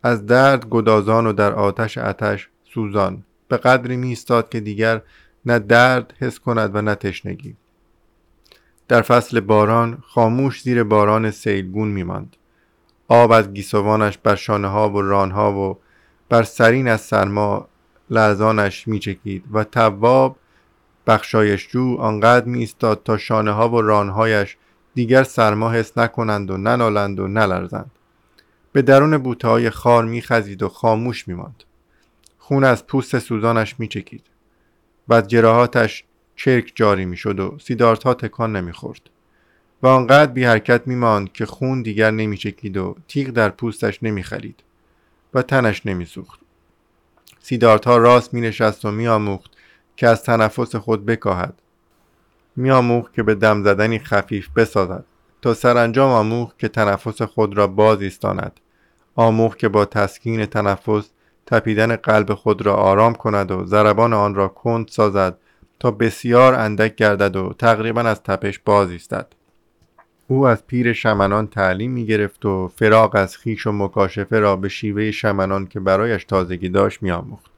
از 0.03 0.25
درد 0.25 0.69
گدازان 0.69 1.27
و 1.27 1.33
در 1.33 1.53
آتش 1.53 1.97
آتش 1.97 2.49
سوزان 2.73 3.23
به 3.47 3.57
قدری 3.57 3.97
می 3.97 4.07
ایستاد 4.07 4.49
که 4.49 4.59
دیگر 4.59 5.01
نه 5.45 5.59
درد 5.59 6.13
حس 6.19 6.39
کند 6.39 6.75
و 6.75 6.81
نه 6.81 6.95
تشنگی 6.95 7.55
در 8.87 9.01
فصل 9.01 9.39
باران 9.39 10.03
خاموش 10.07 10.61
زیر 10.61 10.83
باران 10.83 11.31
سیلگون 11.31 11.87
می 11.87 12.03
ماند. 12.03 12.35
آب 13.07 13.31
از 13.31 13.53
گیسوانش 13.53 14.17
بر 14.17 14.35
شانه 14.35 14.67
ها 14.67 14.89
و 14.89 15.01
رانها 15.01 15.53
و 15.53 15.77
بر 16.29 16.43
سرین 16.43 16.87
از 16.87 17.01
سرما 17.01 17.67
لرزانش 18.09 18.87
می 18.87 18.99
چکید 18.99 19.43
و 19.53 19.63
تواب 19.63 20.35
بخشایشجو 21.07 21.97
آنقدر 21.99 22.45
می 22.45 22.59
ایستاد 22.59 23.01
تا 23.03 23.17
شانه 23.17 23.51
ها 23.51 23.69
و 23.69 23.81
رانهایش 23.81 24.57
دیگر 24.95 25.23
سرما 25.23 25.71
حس 25.71 25.97
نکنند 25.97 26.51
و 26.51 26.57
ننالند 26.57 27.19
و 27.19 27.27
نلرزند 27.27 27.91
به 28.71 28.81
درون 28.81 29.17
بوته 29.17 29.47
های 29.47 29.69
خار 29.69 30.05
می 30.05 30.21
خزید 30.21 30.63
و 30.63 30.69
خاموش 30.69 31.27
می 31.27 31.33
ماند. 31.33 31.63
خون 32.37 32.63
از 32.63 32.87
پوست 32.87 33.19
سوزانش 33.19 33.75
می 33.79 33.87
چکید 33.87 34.23
و 35.09 35.21
جراحاتش 35.21 36.03
چرک 36.35 36.71
جاری 36.75 37.05
می 37.05 37.17
شد 37.17 37.39
و 37.39 37.57
سیدارت 37.61 38.03
ها 38.03 38.13
تکان 38.13 38.55
نمی 38.55 38.71
خورد. 38.71 39.01
و 39.83 39.87
آنقدر 39.87 40.31
بی 40.31 40.43
حرکت 40.43 40.87
می 40.87 40.95
ماند 40.95 41.31
که 41.33 41.45
خون 41.45 41.81
دیگر 41.81 42.11
نمی 42.11 42.37
چکید 42.37 42.77
و 42.77 42.95
تیغ 43.07 43.29
در 43.29 43.49
پوستش 43.49 44.03
نمی 44.03 44.23
خلید 44.23 44.63
و 45.33 45.41
تنش 45.41 45.85
نمی 45.85 46.05
سوخت. 46.05 46.39
سیدارت 47.39 47.85
ها 47.85 47.97
راست 47.97 48.33
می 48.33 48.41
نشست 48.41 48.85
و 48.85 48.91
می 48.91 49.07
آموخت 49.07 49.51
که 49.97 50.07
از 50.07 50.23
تنفس 50.23 50.75
خود 50.75 51.05
بکاهد. 51.05 51.61
می 52.55 52.71
آموخت 52.71 53.13
که 53.13 53.23
به 53.23 53.35
دم 53.35 53.63
زدنی 53.63 53.99
خفیف 53.99 54.49
بسازد 54.55 55.05
تا 55.41 55.53
سرانجام 55.53 56.11
آموخت 56.11 56.59
که 56.59 56.67
تنفس 56.67 57.21
خود 57.21 57.57
را 57.57 57.67
باز 57.67 58.01
ایستاند. 58.01 58.59
آموخت 59.15 59.59
که 59.59 59.69
با 59.69 59.85
تسکین 59.85 60.45
تنفس 60.45 61.09
تپیدن 61.45 61.95
قلب 61.95 62.33
خود 62.33 62.61
را 62.61 62.75
آرام 62.75 63.15
کند 63.15 63.51
و 63.51 63.65
ضربان 63.65 64.13
آن 64.13 64.35
را 64.35 64.47
کند 64.47 64.87
سازد 64.87 65.37
تا 65.79 65.91
بسیار 65.91 66.53
اندک 66.53 66.95
گردد 66.95 67.35
و 67.35 67.53
تقریبا 67.59 68.01
از 68.01 68.23
تپش 68.23 68.59
باز 68.59 68.89
ایستد 68.89 69.27
او 70.27 70.47
از 70.47 70.67
پیر 70.67 70.93
شمنان 70.93 71.47
تعلیم 71.47 71.91
می 71.91 72.05
گرفت 72.05 72.45
و 72.45 72.71
فراغ 72.75 73.15
از 73.15 73.37
خیش 73.37 73.67
و 73.67 73.71
مکاشفه 73.71 74.39
را 74.39 74.55
به 74.55 74.69
شیوه 74.69 75.11
شمنان 75.11 75.67
که 75.67 75.79
برایش 75.79 76.23
تازگی 76.23 76.69
داشت 76.69 77.03
می 77.03 77.11
آموخت. 77.11 77.51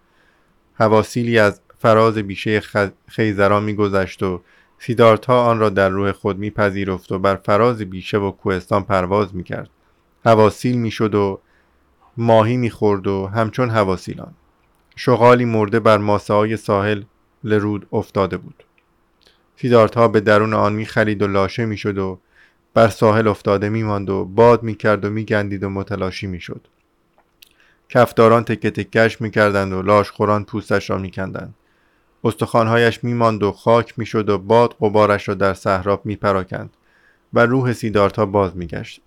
حواسیلی 0.74 1.40
از 1.40 1.62
فراز 1.80 2.18
بیشه 2.18 2.62
خیزران 3.08 3.64
می 3.64 3.76
گذشت 3.76 4.24
و 4.24 4.42
سیدارتا 4.80 5.44
آن 5.44 5.60
را 5.60 5.70
در 5.70 5.90
روح 5.90 6.12
خود 6.12 6.38
می 6.38 6.50
پذیرفت 6.50 7.12
و 7.12 7.20
بر 7.20 7.36
فراز 7.36 7.78
بیشه 7.82 8.18
و 8.18 8.32
کوهستان 8.32 8.84
پرواز 8.84 9.36
می 9.36 9.44
کرد. 9.44 9.70
حواسیل 10.26 10.78
می 10.78 10.92
شد 10.92 11.16
و 11.16 11.40
ماهی 12.18 12.58
می 12.58 12.70
خورد 12.70 13.08
و 13.08 13.28
همچون 13.28 13.70
حواسیلان. 13.70 14.34
شغالی 14.96 15.46
مرده 15.46 15.80
بر 15.80 15.98
ماسه 15.98 16.34
های 16.34 16.58
ساحل 16.58 17.04
لرود 17.44 17.88
افتاده 17.92 18.38
بود. 18.38 18.63
سیدارتا 19.56 20.08
به 20.08 20.20
درون 20.20 20.54
آن 20.54 20.74
می 20.74 20.86
خرید 20.86 21.22
و 21.22 21.28
لاشه 21.28 21.66
می 21.66 21.78
شد 21.78 21.98
و 21.98 22.20
بر 22.74 22.88
ساحل 22.88 23.28
افتاده 23.28 23.70
می 23.70 23.84
ماند 23.84 24.10
و 24.10 24.26
باد 24.26 24.63
می 24.63 24.76
کرد 24.76 25.06
و 25.06 25.10
می 25.10 25.26
گندید 25.26 25.63
و 25.63 25.70
متلاشی 25.70 26.28
می 26.28 26.40
شد. 26.40 26.68
کفداران 27.90 28.44
تکه 28.44 28.72
تکش 28.72 29.22
می 29.22 29.32
کردند 29.32 29.74
و 29.74 29.82
لاش 29.82 30.12
خوران 30.12 30.46
پوستش 30.46 30.90
را 30.90 30.98
می 30.98 31.12
کندند. 31.12 31.54
استخوانهایش 32.28 33.04
می 33.04 33.13
ماند 33.13 33.44
و 33.44 33.52
خاک 33.52 34.00
می 34.00 34.06
شد 34.06 34.30
و 34.30 34.38
باد 34.38 34.76
قبارش 34.82 35.28
را 35.28 35.36
در 35.36 35.54
صحرا 35.54 36.02
می 36.04 36.16
پراکند 36.16 36.70
و 37.34 37.46
روح 37.46 37.74
سیدارتا 37.74 38.26
باز 38.26 38.58
می 38.58 38.68
گشت. 38.68 39.02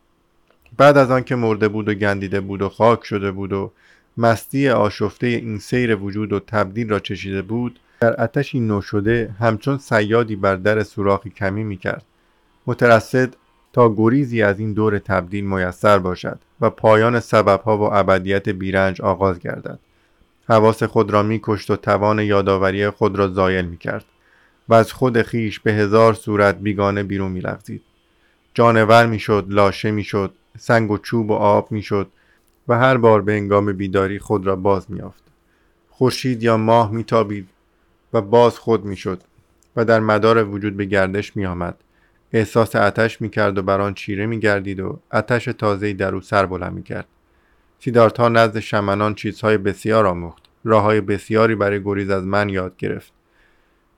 بعد 0.77 0.97
از 0.97 1.11
آنکه 1.11 1.37
مرده 1.37 1.69
بود 1.69 1.89
و 1.89 1.95
گندیده 1.95 2.41
بود 2.41 2.63
و 2.63 2.69
خاک 2.69 3.05
شده 3.05 3.31
بود 3.31 3.53
و 3.53 3.73
مستی 4.17 4.69
آشفته 4.69 5.27
این 5.27 5.59
سیر 5.59 5.97
وجود 5.97 6.33
و 6.33 6.41
تبدیل 6.41 6.89
را 6.89 6.99
چشیده 6.99 7.43
بود 7.43 7.81
در 8.01 8.23
اتشی 8.23 8.61
نو 8.61 8.83
شده 8.83 9.35
همچون 9.41 9.79
سیادی 9.79 10.37
بر 10.37 10.57
در 10.57 10.83
سوراخی 10.83 11.31
کمی 11.31 11.65
می 11.65 11.77
کرد. 11.77 12.05
مترصد 12.67 13.35
تا 13.73 13.95
گریزی 13.95 14.43
از 14.43 14.61
این 14.61 14.73
دور 14.73 14.99
تبدیل 14.99 15.45
میسر 15.45 15.99
باشد 15.99 16.39
و 16.61 16.71
پایان 16.71 17.21
سببها 17.21 17.79
و 17.79 17.95
ابدیت 17.95 18.49
بیرنج 18.49 19.03
آغاز 19.03 19.39
گردد 19.39 19.79
حواس 20.51 20.83
خود 20.83 21.11
را 21.11 21.23
میکشت 21.23 21.71
و 21.71 21.77
توان 21.77 22.19
یادآوری 22.19 22.91
خود 22.91 23.19
را 23.19 23.29
زایل 23.29 23.65
می‌کرد 23.65 24.05
و 24.69 24.75
از 24.75 24.93
خود 24.93 25.23
خیش 25.23 25.61
به 25.61 25.73
هزار 25.73 26.15
صورت 26.15 26.59
بیگانه 26.59 27.03
بیرون 27.03 27.33
میلغزید. 27.33 27.83
جانور 28.55 29.07
می‌شد 29.07 29.47
لاشه 29.49 29.91
می‌شد 29.91 30.35
سنگ 30.59 30.91
و 30.91 30.99
چوب 30.99 31.31
و 31.31 31.35
آب 31.35 31.73
می‌شد 31.73 32.11
و 32.69 32.79
هر 32.79 32.97
بار 32.97 33.23
به 33.23 33.33
انگام 33.33 33.73
بیداری 33.73 34.19
خود 34.19 34.47
را 34.47 34.57
باز 34.57 34.91
میافت 34.91 35.23
خورشید 35.91 36.43
یا 36.43 36.57
ماه 36.57 36.93
میتابید 36.93 37.49
و 38.13 38.21
باز 38.21 38.59
خود 38.59 38.85
می‌شد 38.85 39.21
و 39.77 39.85
در 39.85 40.01
مدار 40.01 40.45
وجود 40.45 40.77
به 40.77 40.85
گردش 40.85 41.37
میآمد. 41.37 41.77
احساس 42.33 42.77
آتش 42.77 43.21
می‌کرد 43.21 43.59
و 43.59 43.63
بر 43.63 43.81
آن 43.81 43.95
چیره 43.95 44.27
میگردید 44.27 44.81
و 44.81 44.99
آتش 45.13 45.45
تازه‌ای 45.45 45.95
در 45.95 46.15
او 46.15 46.21
سر 46.21 46.47
بلند 46.47 46.73
می‌کرد. 46.73 47.07
سیدارتا 47.85 48.29
نزد 48.29 48.59
شمنان 48.59 49.15
چیزهای 49.15 49.59
بسیار 49.59 50.07
آموخت. 50.07 50.43
راههای 50.65 51.01
بسیاری 51.01 51.55
برای 51.55 51.83
گریز 51.83 52.11
از 52.11 52.25
من 52.25 52.49
یاد 52.49 52.77
گرفت. 52.77 53.13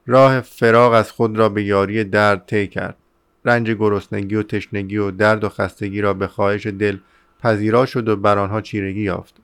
راه 0.07 0.41
فراغ 0.41 0.93
از 0.93 1.11
خود 1.11 1.39
را 1.39 1.49
به 1.49 1.65
یاری 1.65 2.05
درد 2.05 2.47
طی 2.47 2.67
کرد. 2.67 2.97
رنج 3.45 3.71
گرسنگی 3.71 4.35
و 4.35 4.43
تشنگی 4.43 4.97
و 4.97 5.11
درد 5.11 5.45
و 5.45 5.49
خستگی 5.49 6.01
را 6.01 6.15
به 6.15 6.27
خواهش 6.27 6.67
دل 6.67 6.99
پذیرا 7.43 7.87
شد 7.87 8.09
و 8.09 8.17
بر 8.17 8.39
آنها 8.39 8.61
چیرگی 8.61 9.03
یافت. 9.03 9.37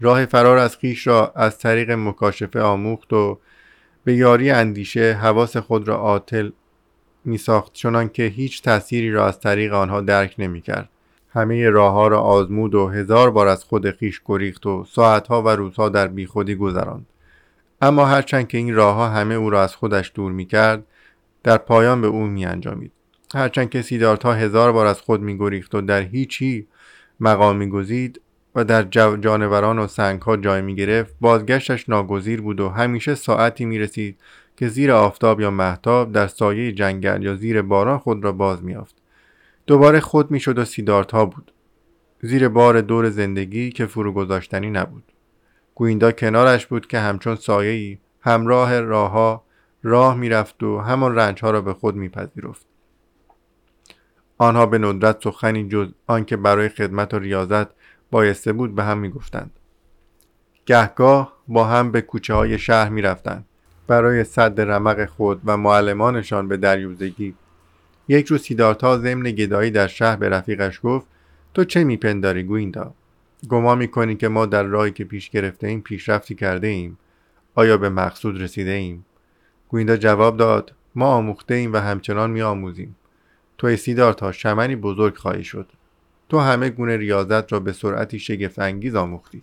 راه 0.00 0.26
فرار 0.26 0.58
از 0.58 0.76
خیش 0.76 1.06
را 1.06 1.32
از 1.36 1.58
طریق 1.58 1.90
مکاشفه 1.90 2.60
آموخت 2.60 3.12
و 3.12 3.38
به 4.04 4.14
یاری 4.14 4.50
اندیشه 4.50 5.12
حواس 5.12 5.56
خود 5.56 5.88
را 5.88 5.96
عاطل 5.96 6.50
می 7.24 7.38
ساخت 7.38 7.72
چنان 7.72 8.08
که 8.08 8.22
هیچ 8.22 8.62
تأثیری 8.62 9.10
را 9.10 9.26
از 9.26 9.40
طریق 9.40 9.72
آنها 9.72 10.00
درک 10.00 10.34
نمی 10.38 10.60
کرد. 10.60 10.88
همه 11.34 11.70
راه 11.70 12.08
را 12.08 12.20
آزمود 12.20 12.74
و 12.74 12.88
هزار 12.88 13.30
بار 13.30 13.48
از 13.48 13.64
خود 13.64 13.90
خیش 13.90 14.20
گریخت 14.24 14.66
و 14.66 14.84
ساعتها 14.84 15.42
و 15.42 15.48
روزها 15.48 15.88
در 15.88 16.06
بیخودی 16.06 16.54
گذراند. 16.54 17.06
اما 17.82 18.06
هرچند 18.06 18.48
که 18.48 18.58
این 18.58 18.74
راهها 18.74 19.08
همه 19.08 19.34
او 19.34 19.50
را 19.50 19.62
از 19.62 19.76
خودش 19.76 20.12
دور 20.14 20.32
می 20.32 20.46
کرد 20.46 20.84
در 21.42 21.56
پایان 21.56 22.00
به 22.00 22.06
او 22.06 22.26
می 22.26 22.46
انجامید. 22.46 22.92
هرچند 23.34 23.70
که 23.70 23.82
سیدارتا 23.82 24.32
هزار 24.32 24.72
بار 24.72 24.86
از 24.86 25.00
خود 25.00 25.20
می 25.20 25.38
گریخت 25.38 25.74
و 25.74 25.80
در 25.80 26.02
هیچی 26.02 26.66
مقامی 27.20 27.68
گزید 27.68 28.20
و 28.54 28.64
در 28.64 28.82
جانوران 29.16 29.78
و 29.78 29.86
سنگها 29.86 30.36
جای 30.36 30.62
می 30.62 30.74
گرفت 30.74 31.14
بازگشتش 31.20 31.88
ناگزیر 31.88 32.40
بود 32.40 32.60
و 32.60 32.68
همیشه 32.68 33.14
ساعتی 33.14 33.64
می 33.64 33.78
رسید 33.78 34.18
که 34.56 34.68
زیر 34.68 34.92
آفتاب 34.92 35.40
یا 35.40 35.50
محتاب 35.50 36.12
در 36.12 36.26
سایه 36.26 36.72
جنگل 36.72 37.22
یا 37.22 37.34
زیر 37.34 37.62
باران 37.62 37.98
خود 37.98 38.24
را 38.24 38.32
باز 38.32 38.64
میافت 38.64 39.01
دوباره 39.72 40.00
خود 40.00 40.30
می‌شد 40.30 40.58
و 40.58 40.64
سیدارت 40.64 41.12
بود. 41.12 41.52
زیر 42.22 42.48
بار 42.48 42.80
دور 42.80 43.10
زندگی 43.10 43.70
که 43.70 43.86
فرو 43.86 44.12
گذاشتنی 44.12 44.70
نبود. 44.70 45.12
گویندا 45.74 46.12
کنارش 46.12 46.66
بود 46.66 46.86
که 46.86 46.98
همچون 46.98 47.34
سایه 47.34 47.98
همراه 48.20 48.80
راهها 48.80 49.44
راه 49.82 50.16
می‌رفت 50.16 50.62
و 50.62 50.78
همان 50.78 51.16
رنجها 51.16 51.50
را 51.50 51.60
به 51.60 51.74
خود 51.74 51.96
میپذیرفت. 51.96 52.66
آنها 54.38 54.66
به 54.66 54.78
ندرت 54.78 55.24
سخنی 55.24 55.68
جز 55.68 55.88
آنکه 56.06 56.36
برای 56.36 56.68
خدمت 56.68 57.14
و 57.14 57.18
ریاضت 57.18 57.66
بایسته 58.10 58.52
بود 58.52 58.74
به 58.74 58.84
هم 58.84 58.98
می‌گفتند. 58.98 59.50
گهگاه 60.66 61.32
با 61.48 61.64
هم 61.64 61.92
به 61.92 62.00
کوچه 62.00 62.34
های 62.34 62.58
شهر 62.58 62.88
می‌رفتند. 62.88 63.44
برای 63.86 64.24
صد 64.24 64.60
رمق 64.60 65.04
خود 65.04 65.40
و 65.44 65.56
معلمانشان 65.56 66.48
به 66.48 66.56
دریوزگی 66.56 67.34
یک 68.08 68.26
روز 68.26 68.42
سیدارتا 68.42 68.98
ضمن 68.98 69.22
گدایی 69.22 69.70
در 69.70 69.86
شهر 69.86 70.16
به 70.16 70.28
رفیقش 70.28 70.80
گفت 70.82 71.06
تو 71.54 71.64
چه 71.64 71.84
میپنداری 71.84 72.42
گویندا؟ 72.42 72.94
گما 73.48 73.74
می‌کنی 73.74 74.16
که 74.16 74.28
ما 74.28 74.46
در 74.46 74.62
راهی 74.62 74.90
که 74.90 75.04
پیش 75.04 75.30
گرفته 75.30 75.66
ایم 75.66 75.80
پیشرفتی 75.80 76.34
کرده 76.34 76.66
ایم. 76.66 76.98
آیا 77.54 77.76
به 77.76 77.88
مقصود 77.88 78.42
رسیده 78.42 78.70
ایم؟ 78.70 79.04
گویندا 79.68 79.96
جواب 79.96 80.36
داد 80.36 80.74
ما 80.94 81.06
آموخته 81.06 81.54
ایم 81.54 81.72
و 81.72 81.76
همچنان 81.76 82.30
می 82.30 82.42
آموزیم 82.42 82.96
تو 83.58 83.66
ای 83.66 83.94
تا 83.94 84.32
شمنی 84.32 84.76
بزرگ 84.76 85.16
خواهی 85.16 85.44
شد. 85.44 85.68
تو 86.28 86.38
همه 86.38 86.70
گونه 86.70 86.96
ریاضت 86.96 87.52
را 87.52 87.60
به 87.60 87.72
سرعتی 87.72 88.18
شگفت 88.18 88.58
آموختی. 88.96 89.42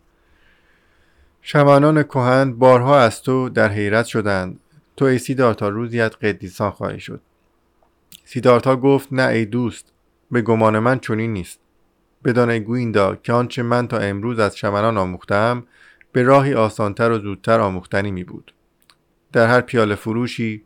شمنان 1.42 2.04
کهن 2.04 2.54
بارها 2.54 3.00
از 3.00 3.22
تو 3.22 3.50
در 3.50 3.70
حیرت 3.70 4.06
شدند. 4.06 4.60
تو 4.98 5.06
ای 5.06 5.18
سیدارتا 5.18 5.70
روزی 5.70 6.02
از 6.02 6.12
قدیسان 6.12 6.72
خواهی 6.72 7.00
شد. 7.00 7.22
سیدارتا 8.32 8.76
گفت 8.76 9.08
نه 9.12 9.28
ای 9.28 9.46
دوست 9.46 9.94
به 10.32 10.42
گمان 10.42 10.80
من 10.80 11.00
چنین 11.00 11.34
نیست. 11.34 11.60
بدان 12.24 12.60
گویندا 12.60 13.16
که 13.16 13.34
آنچه 13.34 13.64
من 13.64 13.88
تا 13.88 13.98
امروز 13.98 14.40
از 14.40 14.58
شمنان 14.58 14.98
آموختم 14.98 15.64
به 16.12 16.24
راهی 16.24 16.54
آسانتر 16.54 17.12
و 17.12 17.20
زودتر 17.20 17.60
آموختنی 17.60 18.12
می 18.12 18.24
بود. 18.24 18.54
در 19.32 19.48
هر 19.48 19.62
پیاله 19.62 19.96
فروشی 19.96 20.64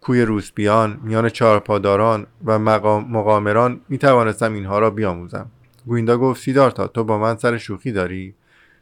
کوی 0.00 0.22
روسبیان 0.22 1.00
میان 1.02 1.28
چهارپاداران 1.28 2.26
و 2.44 2.58
مقامران 2.58 3.80
می 3.88 3.98
توانستم 3.98 4.54
اینها 4.54 4.78
را 4.78 4.90
بیاموزم. 4.90 5.50
گویندا 5.86 6.18
گفت 6.18 6.42
سیدارتا 6.42 6.86
تو 6.86 7.04
با 7.04 7.18
من 7.18 7.36
سر 7.36 7.58
شوخی 7.58 7.92
داری؟ 7.92 8.34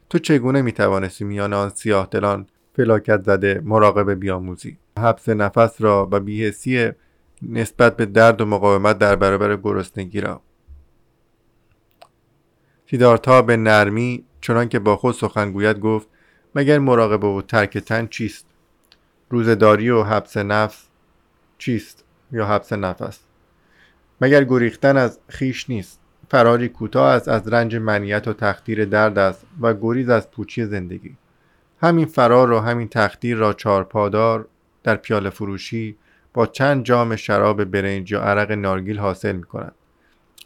تو 0.09 0.19
چگونه 0.19 0.61
می 0.61 0.71
توانستی 0.71 1.23
میان 1.23 1.53
آن 1.53 1.69
سیاه 1.69 2.07
دلان 2.11 2.47
فلاکت 2.77 3.21
زده 3.23 3.61
مراقبه 3.65 4.15
بیاموزی. 4.15 4.77
حبس 4.99 5.29
نفس 5.29 5.81
را 5.81 6.09
و 6.11 6.19
بیهسی 6.19 6.91
نسبت 7.41 7.97
به 7.97 8.05
درد 8.05 8.41
و 8.41 8.45
مقاومت 8.45 8.97
در 8.97 9.15
برابر 9.15 9.55
گرسنگی 9.55 10.21
را. 10.21 10.41
سیدارتا 12.89 13.41
به 13.41 13.57
نرمی 13.57 14.25
چنان 14.41 14.69
که 14.69 14.79
با 14.79 14.95
خود 14.95 15.15
سخن 15.15 15.73
گفت 15.73 16.07
مگر 16.55 16.79
مراقبه 16.79 17.27
و 17.27 17.41
ترک 17.41 17.77
تن 17.77 18.07
چیست؟ 18.07 18.45
روزداری 19.29 19.89
و 19.89 20.03
حبس 20.03 20.37
نفس 20.37 20.87
چیست 21.57 22.03
یا 22.31 22.45
حبس 22.45 22.73
نفس؟ 22.73 23.19
مگر 24.21 24.43
گریختن 24.43 24.97
از 24.97 25.19
خیش 25.27 25.69
نیست؟ 25.69 25.99
فراری 26.29 26.69
کوتاه 26.69 27.07
است 27.07 27.27
از 27.27 27.47
رنج 27.47 27.75
منیت 27.75 28.27
و 28.27 28.33
تخدیر 28.33 28.85
درد 28.85 29.17
است 29.17 29.45
و 29.61 29.73
گریز 29.73 30.09
از 30.09 30.31
پوچی 30.31 30.65
زندگی. 30.65 31.17
همین 31.81 32.05
فرار 32.05 32.51
و 32.51 32.59
همین 32.59 32.87
تخدیر 32.87 33.37
را 33.37 33.53
چارپادار 33.53 34.47
در 34.83 34.95
پیاله 34.95 35.29
فروشی 35.29 35.97
با 36.33 36.45
چند 36.45 36.83
جام 36.83 37.15
شراب 37.15 37.63
برنج 37.63 38.11
یا 38.11 38.21
عرق 38.21 38.51
نارگیل 38.51 38.99
حاصل 38.99 39.31
می 39.31 39.43
کند. 39.43 39.75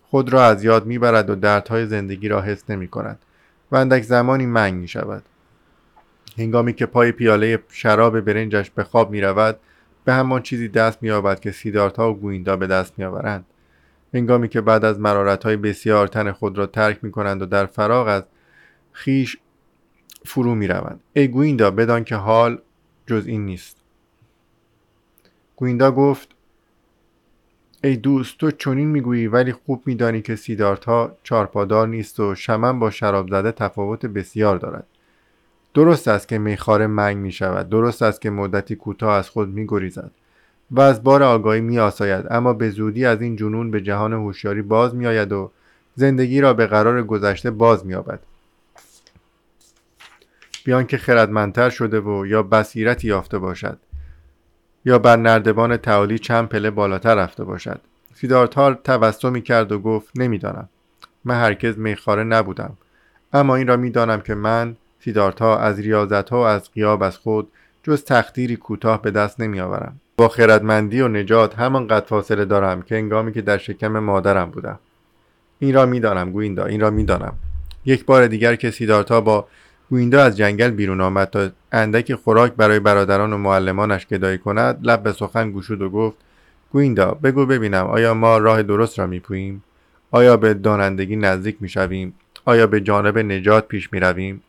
خود 0.03 0.33
را 0.33 0.45
از 0.45 0.63
یاد 0.63 0.85
می 0.85 0.99
برد 0.99 1.29
و 1.29 1.35
دردهای 1.35 1.85
زندگی 1.85 2.27
را 2.27 2.41
حس 2.41 2.69
نمی 2.69 2.87
کند 2.87 3.19
و 3.71 3.75
اندک 3.75 4.03
زمانی 4.03 4.45
منگ 4.45 4.73
می 4.73 4.87
شود. 4.87 5.23
هنگامی 6.37 6.73
که 6.73 6.85
پای 6.85 7.11
پیاله 7.11 7.59
شراب 7.69 8.21
برنجش 8.21 8.69
به 8.69 8.83
خواب 8.83 9.11
می 9.11 9.21
رود 9.21 9.59
به 10.05 10.13
همان 10.13 10.41
چیزی 10.41 10.67
دست 10.67 11.03
می 11.03 11.09
یابد 11.09 11.39
که 11.39 11.51
سیدارتا 11.51 12.11
و 12.11 12.13
گویندا 12.13 12.57
به 12.57 12.67
دست 12.67 12.93
می 12.97 13.05
آورند. 13.05 13.45
هنگامی 14.13 14.47
که 14.47 14.61
بعد 14.61 14.85
از 14.85 14.99
های 15.43 15.57
بسیار 15.57 16.07
تن 16.07 16.31
خود 16.31 16.57
را 16.57 16.65
ترک 16.65 17.03
می 17.03 17.11
کنند 17.11 17.41
و 17.41 17.45
در 17.45 17.65
فراغ 17.65 18.07
از 18.07 18.23
خیش 18.91 19.37
فرو 20.25 20.55
می 20.55 20.67
روند. 20.67 20.99
ای 21.13 21.27
گویندا 21.27 21.71
بدان 21.71 22.03
که 22.03 22.15
حال 22.15 22.61
جز 23.07 23.27
این 23.27 23.45
نیست. 23.45 23.77
گویندا 25.55 25.91
گفت 25.91 26.29
ای 27.83 27.95
دوست 27.95 28.37
تو 28.37 28.51
چنین 28.51 28.87
می‌گویی 28.87 29.27
ولی 29.27 29.51
خوب 29.51 29.83
میدانی 29.85 30.21
که 30.21 30.35
سیدارتا 30.35 31.17
چارپادار 31.23 31.87
نیست 31.87 32.19
و 32.19 32.35
شمن 32.35 32.79
با 32.79 32.89
شراب 32.89 33.29
زده 33.29 33.51
تفاوت 33.51 34.05
بسیار 34.05 34.57
دارد. 34.57 34.87
درست 35.73 36.07
است 36.07 36.27
که 36.27 36.37
میخاره 36.37 36.87
منگ 36.87 37.17
می 37.17 37.31
شود 37.31 37.69
درست 37.69 38.01
است 38.01 38.21
که 38.21 38.29
مدتی 38.29 38.75
کوتاه 38.75 39.13
از 39.13 39.29
خود 39.29 39.49
می 39.49 39.67
گریزد 39.67 40.11
و 40.71 40.81
از 40.81 41.03
بار 41.03 41.23
آگاهی 41.23 41.61
می 41.61 41.79
آساید 41.79 42.25
اما 42.29 42.53
به 42.53 42.69
زودی 42.69 43.05
از 43.05 43.21
این 43.21 43.35
جنون 43.35 43.71
به 43.71 43.81
جهان 43.81 44.13
هوشیاری 44.13 44.61
باز 44.61 44.95
می 44.95 45.07
آید 45.07 45.31
و 45.31 45.51
زندگی 45.95 46.41
را 46.41 46.53
به 46.53 46.67
قرار 46.67 47.03
گذشته 47.03 47.51
باز 47.51 47.85
می 47.85 47.93
آبد 47.93 48.19
بیان 50.63 50.85
که 50.85 50.97
خردمندتر 50.97 51.69
شده 51.69 51.99
و 51.99 52.25
یا 52.25 52.43
بصیرتی 52.43 53.07
یافته 53.07 53.39
باشد 53.39 53.77
یا 54.85 54.99
بر 54.99 55.15
نردبان 55.15 55.77
تعالی 55.77 56.19
چند 56.19 56.49
پله 56.49 56.69
بالاتر 56.71 57.15
رفته 57.15 57.43
باشد. 57.43 57.81
سیدارتال 58.13 58.73
تبسمی 58.73 59.41
کرد 59.41 59.71
و 59.71 59.79
گفت 59.79 60.09
نمی‌دانم. 60.15 60.69
من 61.25 61.35
هرگز 61.35 61.77
میخاره 61.77 62.23
نبودم. 62.23 62.77
اما 63.33 63.55
این 63.55 63.67
را 63.67 63.77
می‌دانم 63.77 64.21
که 64.21 64.35
من 64.35 64.75
سیدارتا 64.99 65.57
از 65.57 65.79
ریاضت 65.79 66.29
ها 66.29 66.41
و 66.41 66.45
از 66.45 66.71
قیاب 66.71 67.03
از 67.03 67.17
خود 67.17 67.51
جز 67.83 68.03
تقدیری 68.03 68.55
کوتاه 68.55 69.01
به 69.01 69.11
دست 69.11 69.39
نمیآورم. 69.39 69.99
با 70.17 70.27
خردمندی 70.27 71.01
و 71.01 71.07
نجات 71.07 71.59
همان 71.59 71.87
قد 71.87 72.05
فاصله 72.05 72.45
دارم 72.45 72.81
که 72.81 72.95
انگامی 72.95 73.33
که 73.33 73.41
در 73.41 73.57
شکم 73.57 73.99
مادرم 73.99 74.51
بودم. 74.51 74.79
این 75.59 75.75
را 75.75 75.85
می‌دانم 75.85 76.31
گویندا 76.31 76.65
این 76.65 76.81
را 76.81 76.89
می‌دانم. 76.89 77.33
یک 77.85 78.05
بار 78.05 78.27
دیگر 78.27 78.55
که 78.55 78.71
سیدارتا 78.71 79.21
با 79.21 79.47
گویندا 79.91 80.23
از 80.23 80.37
جنگل 80.37 80.69
بیرون 80.69 81.01
آمد 81.01 81.29
تا 81.29 81.49
اندکی 81.71 82.15
خوراک 82.15 82.53
برای 82.53 82.79
برادران 82.79 83.33
و 83.33 83.37
معلمانش 83.37 84.07
گدایی 84.07 84.37
کند. 84.37 84.79
لب 84.83 85.03
به 85.03 85.11
سخن 85.11 85.51
گشود 85.51 85.81
و 85.81 85.89
گفت 85.89 86.17
گویندا 86.71 87.11
بگو 87.11 87.45
ببینم 87.45 87.85
آیا 87.85 88.13
ما 88.13 88.37
راه 88.37 88.63
درست 88.63 88.99
را 88.99 89.07
میپوییم؟ 89.07 89.63
آیا 90.11 90.37
به 90.37 90.53
دانندگی 90.53 91.15
نزدیک 91.15 91.57
می‌شویم؟ 91.59 92.13
آیا 92.45 92.67
به 92.67 92.81
جانب 92.81 93.17
نجات 93.17 93.67
پیش 93.67 93.93
می‌رویم؟ 93.93 94.41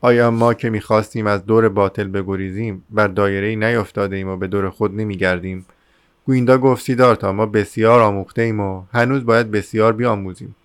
آیا 0.00 0.30
ما 0.30 0.54
که 0.54 0.70
می‌خواستیم 0.70 1.26
از 1.26 1.46
دور 1.46 1.68
باطل 1.68 2.08
بگریزیم 2.08 2.84
بر 2.90 3.08
دایره 3.08 3.46
ای 3.46 3.56
نیفتاده 3.56 4.16
ایم 4.16 4.28
و 4.28 4.36
به 4.36 4.46
دور 4.46 4.70
خود 4.70 4.94
نمیگردیم؟ 4.94 5.66
گویندا 6.26 6.58
گفت 6.58 6.84
سیدارتا 6.84 7.32
ما 7.32 7.46
بسیار 7.46 8.00
آموخته 8.00 8.42
ایم 8.42 8.60
و 8.60 8.82
هنوز 8.92 9.24
باید 9.24 9.50
بسیار 9.50 9.92
بیاموزیم. 9.92 10.56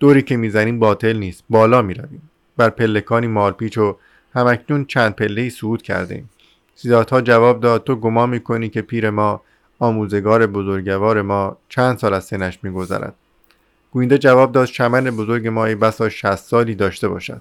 دوری 0.00 0.22
که 0.22 0.36
می‌زنیم 0.36 0.78
باطل 0.78 1.16
نیست 1.16 1.44
بالا 1.50 1.82
می‌رویم. 1.82 2.30
بر 2.56 2.70
پلکانی 2.70 3.26
مارپیچ 3.26 3.78
و 3.78 3.96
همکنون 4.34 4.84
چند 4.84 5.14
پله 5.14 5.48
صعود 5.48 5.82
کردیم. 5.82 6.30
سیداتها 6.74 7.20
جواب 7.20 7.60
داد 7.60 7.84
تو 7.84 7.96
گمان 7.96 8.28
می‌کنی 8.28 8.68
که 8.68 8.82
پیر 8.82 9.10
ما 9.10 9.40
آموزگار 9.78 10.46
بزرگوار 10.46 11.22
ما 11.22 11.56
چند 11.68 11.98
سال 11.98 12.14
از 12.14 12.24
سنش 12.24 12.58
میگذرد؟ 12.62 13.14
گوینده 13.90 14.18
جواب 14.18 14.52
داد 14.52 14.66
چمن 14.66 15.04
بزرگ 15.04 15.48
ما 15.48 15.64
ای 15.64 15.74
بسا 15.74 16.08
شست 16.08 16.48
سالی 16.48 16.74
داشته 16.74 17.08
باشد. 17.08 17.40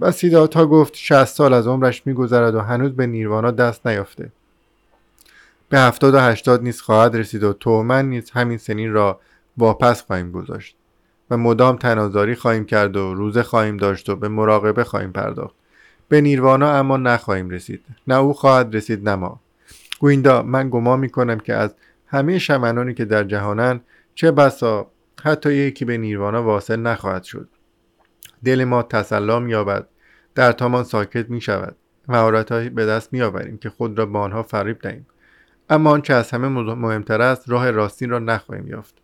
و 0.00 0.12
سیداتها 0.12 0.66
گفت 0.66 0.94
شست 0.96 1.36
سال 1.36 1.52
از 1.54 1.66
عمرش 1.66 2.06
میگذرد 2.06 2.54
و 2.54 2.60
هنوز 2.60 2.92
به 2.92 3.06
نیروانا 3.06 3.50
دست 3.50 3.86
نیافته. 3.86 4.32
به 5.68 5.78
هفتاد 5.78 6.14
و 6.14 6.18
هشتاد 6.18 6.62
نیز 6.62 6.80
خواهد 6.80 7.16
رسید 7.16 7.42
و 7.42 7.52
تو 7.52 7.82
من 7.82 8.08
نیز 8.08 8.30
همین 8.30 8.58
سنین 8.58 8.92
را 8.92 9.20
واپس 9.58 10.02
خواهیم 10.02 10.32
گذاشت. 10.32 10.76
و 11.30 11.36
مدام 11.36 11.76
تنازاری 11.76 12.34
خواهیم 12.34 12.64
کرد 12.64 12.96
و 12.96 13.14
روزه 13.14 13.42
خواهیم 13.42 13.76
داشت 13.76 14.08
و 14.08 14.16
به 14.16 14.28
مراقبه 14.28 14.84
خواهیم 14.84 15.12
پرداخت. 15.12 15.54
به 16.08 16.20
نیروانا 16.20 16.72
اما 16.72 16.96
نخواهیم 16.96 17.50
رسید. 17.50 17.84
نه 18.06 18.14
او 18.14 18.32
خواهد 18.32 18.76
رسید 18.76 19.08
نه 19.08 19.14
ما. 19.14 19.40
گویندا 20.00 20.42
من 20.42 20.70
گمان 20.70 21.00
می 21.00 21.08
کنم 21.08 21.38
که 21.38 21.54
از 21.54 21.74
همه 22.06 22.38
شمنانی 22.38 22.94
که 22.94 23.04
در 23.04 23.24
جهانند 23.24 23.80
چه 24.14 24.30
بسا 24.30 24.90
حتی 25.22 25.54
یکی 25.54 25.84
به 25.84 25.98
نیروانا 25.98 26.42
واصل 26.42 26.76
نخواهد 26.76 27.22
شد. 27.22 27.48
دل 28.44 28.64
ما 28.64 28.82
تسلا 28.82 29.48
یابد. 29.48 29.88
در 30.34 30.52
تامان 30.52 30.84
ساکت 30.84 31.30
می 31.30 31.40
شود 31.40 31.76
مهارتهایی 32.08 32.68
به 32.68 32.86
دست 32.86 33.12
می 33.12 33.22
آوریم 33.22 33.58
که 33.58 33.70
خود 33.70 33.98
را 33.98 34.06
به 34.06 34.18
آنها 34.18 34.42
فریب 34.42 34.78
دهیم. 34.78 35.06
اما 35.70 35.90
آنچه 35.90 36.14
از 36.14 36.30
همه 36.30 36.48
مهمتر 36.74 37.22
است 37.22 37.50
راه 37.50 37.70
راستین 37.70 38.10
را 38.10 38.18
نخواهیم 38.18 38.68
یافت. 38.68 38.94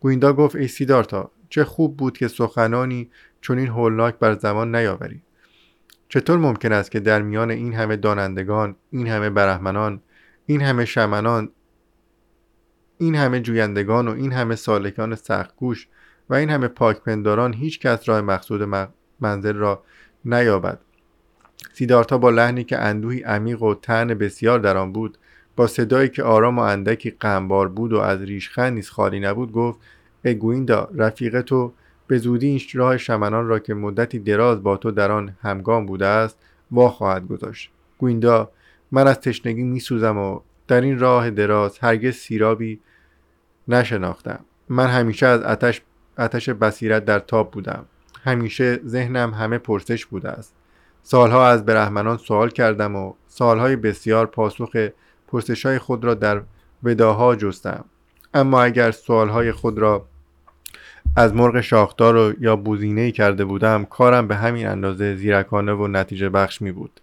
گویندا 0.00 0.32
گفت 0.32 0.56
ای 0.56 0.68
سیدارتا 0.68 1.30
چه 1.52 1.64
خوب 1.64 1.96
بود 1.96 2.18
که 2.18 2.28
سخنانی 2.28 3.10
چون 3.40 3.58
این 3.58 3.68
هولناک 3.68 4.18
بر 4.18 4.34
زمان 4.34 4.74
نیاوری. 4.74 5.22
چطور 6.08 6.38
ممکن 6.38 6.72
است 6.72 6.90
که 6.90 7.00
در 7.00 7.22
میان 7.22 7.50
این 7.50 7.74
همه 7.74 7.96
دانندگان 7.96 8.76
این 8.90 9.06
همه 9.08 9.30
برهمنان 9.30 10.00
این 10.46 10.60
همه 10.60 10.84
شمنان 10.84 11.48
این 12.98 13.14
همه 13.14 13.40
جویندگان 13.40 14.08
و 14.08 14.10
این 14.10 14.32
همه 14.32 14.54
سالکان 14.54 15.14
سختگوش 15.14 15.88
و 16.30 16.34
این 16.34 16.50
همه 16.50 16.68
پاکپنداران 16.68 17.52
هیچ 17.52 17.80
کس 17.80 18.08
راه 18.08 18.20
مقصود 18.20 18.62
منزل 19.20 19.56
را 19.56 19.84
نیابد. 20.24 20.78
سیدارتا 21.72 22.18
با 22.18 22.30
لحنی 22.30 22.64
که 22.64 22.78
اندوهی 22.78 23.22
عمیق 23.22 23.62
و 23.62 23.74
تن 23.74 24.06
بسیار 24.06 24.58
در 24.58 24.76
آن 24.76 24.92
بود 24.92 25.18
با 25.56 25.66
صدایی 25.66 26.08
که 26.08 26.22
آرام 26.22 26.58
و 26.58 26.62
اندکی 26.62 27.10
غمبار 27.10 27.68
بود 27.68 27.92
و 27.92 27.98
از 27.98 28.22
ریشخند 28.22 28.72
نیز 28.72 28.90
خالی 28.90 29.20
نبود 29.20 29.52
گفت 29.52 29.80
ای 30.24 30.34
گویندا 30.34 30.88
رفیق 30.94 31.40
تو 31.40 31.72
به 32.06 32.18
زودی 32.18 32.46
این 32.46 32.60
راه 32.74 32.96
شمنان 32.96 33.46
را 33.46 33.58
که 33.58 33.74
مدتی 33.74 34.18
دراز 34.18 34.62
با 34.62 34.76
تو 34.76 34.90
در 34.90 35.12
آن 35.12 35.36
همگام 35.42 35.86
بوده 35.86 36.06
است 36.06 36.38
وا 36.72 36.88
خواهد 36.88 37.28
گذاشت. 37.28 37.70
گویندا 37.98 38.50
من 38.92 39.06
از 39.06 39.20
تشنگی 39.20 39.62
میسوزم 39.62 40.18
و 40.18 40.40
در 40.68 40.80
این 40.80 40.98
راه 40.98 41.30
دراز 41.30 41.78
هرگز 41.78 42.14
سیرابی 42.14 42.80
نشناختم. 43.68 44.44
من 44.68 44.86
همیشه 44.86 45.26
از 45.26 45.42
آتش 45.42 45.80
آتش 46.18 46.48
بصیرت 46.48 47.04
در 47.04 47.18
تاب 47.18 47.50
بودم. 47.50 47.84
همیشه 48.24 48.80
ذهنم 48.86 49.34
همه 49.34 49.58
پرسش 49.58 50.06
بوده 50.06 50.28
است. 50.28 50.54
سالها 51.02 51.48
از 51.48 51.64
برهمنان 51.64 52.16
سوال 52.16 52.50
کردم 52.50 52.96
و 52.96 53.12
سالهای 53.26 53.76
بسیار 53.76 54.26
پاسخ 54.26 54.88
پرسشهای 55.28 55.78
خود 55.78 56.04
را 56.04 56.14
در 56.14 56.42
وداها 56.82 57.36
جستم. 57.36 57.84
اما 58.34 58.62
اگر 58.62 58.90
سوالهای 58.90 59.52
خود 59.52 59.78
را 59.78 60.06
از 61.16 61.34
مرغ 61.34 61.60
شاخدار 61.60 62.16
و 62.16 62.32
یا 62.40 62.56
بوزینه 62.56 63.10
کرده 63.10 63.44
بودم 63.44 63.84
کارم 63.84 64.28
به 64.28 64.36
همین 64.36 64.66
اندازه 64.66 65.16
زیرکانه 65.16 65.72
و 65.72 65.86
نتیجه 65.86 66.28
بخش 66.28 66.62
می 66.62 66.72
بود 66.72 67.00